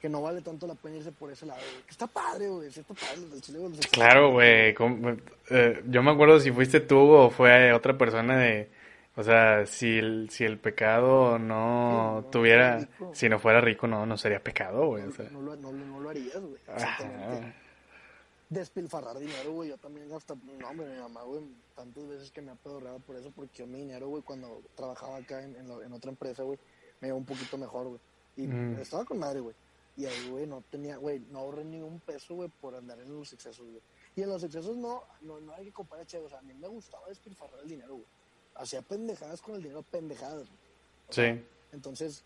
[0.00, 1.82] que no vale tanto la pena irse por ese lado, güey.
[1.84, 2.70] Que está padre, güey.
[2.70, 3.86] Sí está padre, el chile, güey, los.
[3.86, 4.74] Claro, güey.
[4.74, 5.16] ¿cómo-
[5.50, 8.68] eh, yo me acuerdo si fuiste tú o fue otra persona de...
[9.14, 12.88] O sea, si el, si el pecado no Sí, no, tuviera...
[12.98, 13.14] no.
[13.14, 15.02] Si no fuera rico, no, no sería pecado, güey.
[15.04, 16.56] No, O sea, no lo, no, lo- no lo harías, güey.
[16.74, 17.54] ajá.
[18.52, 19.70] Despilfarrar dinero, güey.
[19.70, 21.42] Yo también hasta, no, hombre, mi mamá, güey,
[21.74, 25.16] tantas veces que me ha pedorreado por eso, porque yo mi dinero, güey, cuando trabajaba
[25.16, 26.58] acá en, en, la- en otra empresa, güey,
[27.00, 28.00] me iba un poquito mejor, güey.
[28.36, 28.78] Y Mm.
[28.78, 29.54] estaba con madre, güey.
[29.96, 33.14] Y ahí, güey, no tenía, güey, no ahorré ni un peso, güey, por andar en
[33.14, 33.80] los excesos, güey.
[34.16, 36.52] Y en los excesos no, no, no hay que comparar, che, o sea, a mí
[36.52, 38.06] me gustaba despilfarrar el dinero, güey.
[38.56, 40.58] Hacía pendejadas con el dinero, pendejadas, güey.
[41.08, 41.42] Sea, Sí.
[41.72, 42.22] entonces,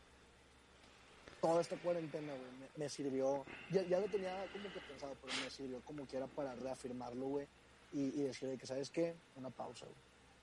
[1.47, 3.44] toda esta cuarentena, güey, me, me sirvió.
[3.70, 7.26] Ya, ya lo tenía como que pensado, pero me sirvió como que era para reafirmarlo,
[7.26, 7.47] güey.
[7.92, 9.14] Y, y decir de que, ¿sabes qué?
[9.36, 9.97] Una pausa, güey.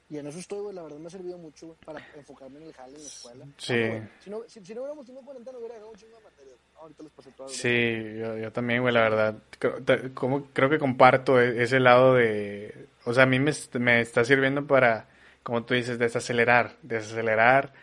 [0.10, 0.76] Y en eso estoy, güey.
[0.76, 3.46] La verdad me ha servido mucho, güey, para enfocarme en el jale, en la escuela.
[3.58, 3.74] Sí.
[3.74, 6.56] Ah, si, no, si, si no hubiéramos tenido cuarentena, hubiera dejado un chingo de materias.
[6.76, 7.50] Ahorita les pasé todo.
[7.50, 9.44] Sí, yo, yo también, güey, la verdad.
[9.60, 12.88] Creo, como, creo que comparto e- ese lado de...
[13.06, 15.10] O sea, a mí me, me está sirviendo para,
[15.42, 16.78] como tú dices, desacelerar.
[16.82, 17.74] Desacelerar,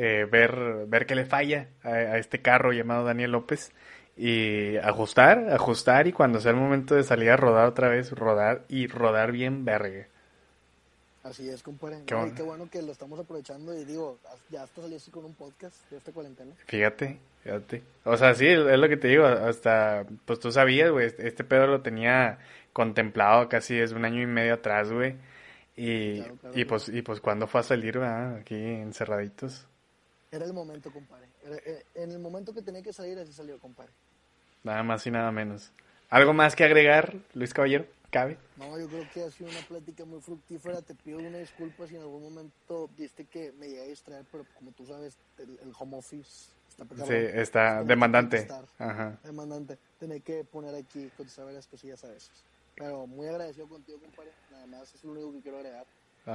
[0.00, 3.72] eh, ver, ver qué le falla a, a este carro llamado Daniel López.
[4.16, 8.64] Y ajustar, ajustar y cuando sea el momento de salir a rodar otra vez, rodar
[8.68, 10.06] y rodar bien verga.
[11.24, 11.98] Así es, compadre.
[12.06, 12.32] Qué bueno.
[12.34, 13.74] qué bueno que lo estamos aprovechando.
[13.78, 14.18] Y digo,
[14.50, 16.52] ya hasta salí así con un podcast de esta cuarentena.
[16.66, 17.82] Fíjate, fíjate.
[18.04, 19.26] O sea, sí, es lo que te digo.
[19.26, 21.06] Hasta, pues tú sabías, güey.
[21.06, 22.38] Este este pedo lo tenía
[22.72, 25.16] contemplado casi desde un año y medio atrás, güey.
[25.76, 28.36] Y, Claro, claro, y pues, y pues cuándo fue a salir, ¿verdad?
[28.36, 29.66] Aquí encerraditos.
[30.30, 31.28] Era el momento, compadre.
[31.42, 33.92] Era- eh, en el momento que tenía que salir, así salió, compadre.
[34.62, 35.72] Nada más y nada menos.
[36.10, 37.86] ¿Algo más que agregar, Luis Caballero?
[38.10, 38.38] ¿Cabe?
[38.56, 40.80] No, yo creo que ha sido una plática muy fructífera.
[40.80, 44.46] Te pido una disculpa si en algún momento viste que me llegué a distraer, pero
[44.56, 47.12] como tú sabes, el, el home office está Sí, cabrón.
[47.34, 48.48] está demandante.
[48.78, 49.18] Ajá.
[49.22, 49.78] Demandante.
[49.98, 52.30] Tener que poner aquí, contestar varias cosillas a veces.
[52.76, 54.32] Pero muy agradecido contigo, compadre.
[54.50, 55.86] Nada más, es lo único que quiero agregar.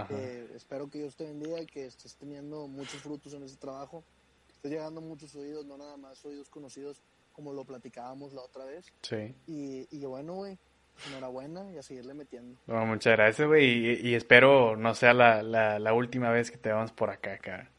[0.09, 4.03] Eh, espero que Dios te bendiga y que estés teniendo muchos frutos en ese trabajo.
[4.47, 8.41] Que estés llegando a muchos oídos, no nada más oídos conocidos, como lo platicábamos la
[8.41, 8.85] otra vez.
[9.01, 9.35] Sí.
[9.47, 10.57] Y, y bueno, güey,
[11.09, 12.59] enhorabuena y a seguirle metiendo.
[12.67, 13.65] Bueno, muchas gracias, güey.
[14.03, 17.37] Y, y espero no sea la, la, la última vez que te vamos por acá,
[17.37, 17.69] cara.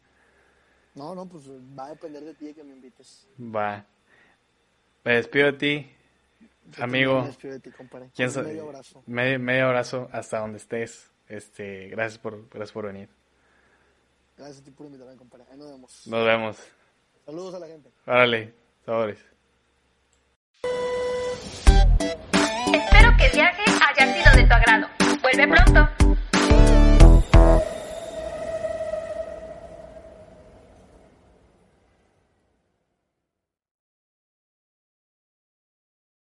[0.95, 3.27] No, no, pues va a depender de ti que me invites.
[3.39, 3.85] Va.
[5.03, 5.91] Me despido de ti,
[6.77, 7.21] Yo Amigo.
[7.21, 8.09] me despido de ti, compadre.
[8.15, 9.03] ¿Quién Un sa- medio abrazo.
[9.05, 11.11] Medio, medio abrazo hasta donde estés.
[11.27, 13.09] Este, gracias por, gracias por venir.
[14.37, 15.45] Gracias a ti por invitarme, compadre.
[15.51, 16.07] Ahí nos vemos.
[16.07, 16.57] Nos vemos.
[17.25, 17.89] Saludos a la gente.
[18.05, 18.53] Órale,
[18.85, 19.19] sabores.
[22.73, 24.87] Espero que el viaje haya sido de tu agrado.
[25.21, 26.04] Vuelve pronto.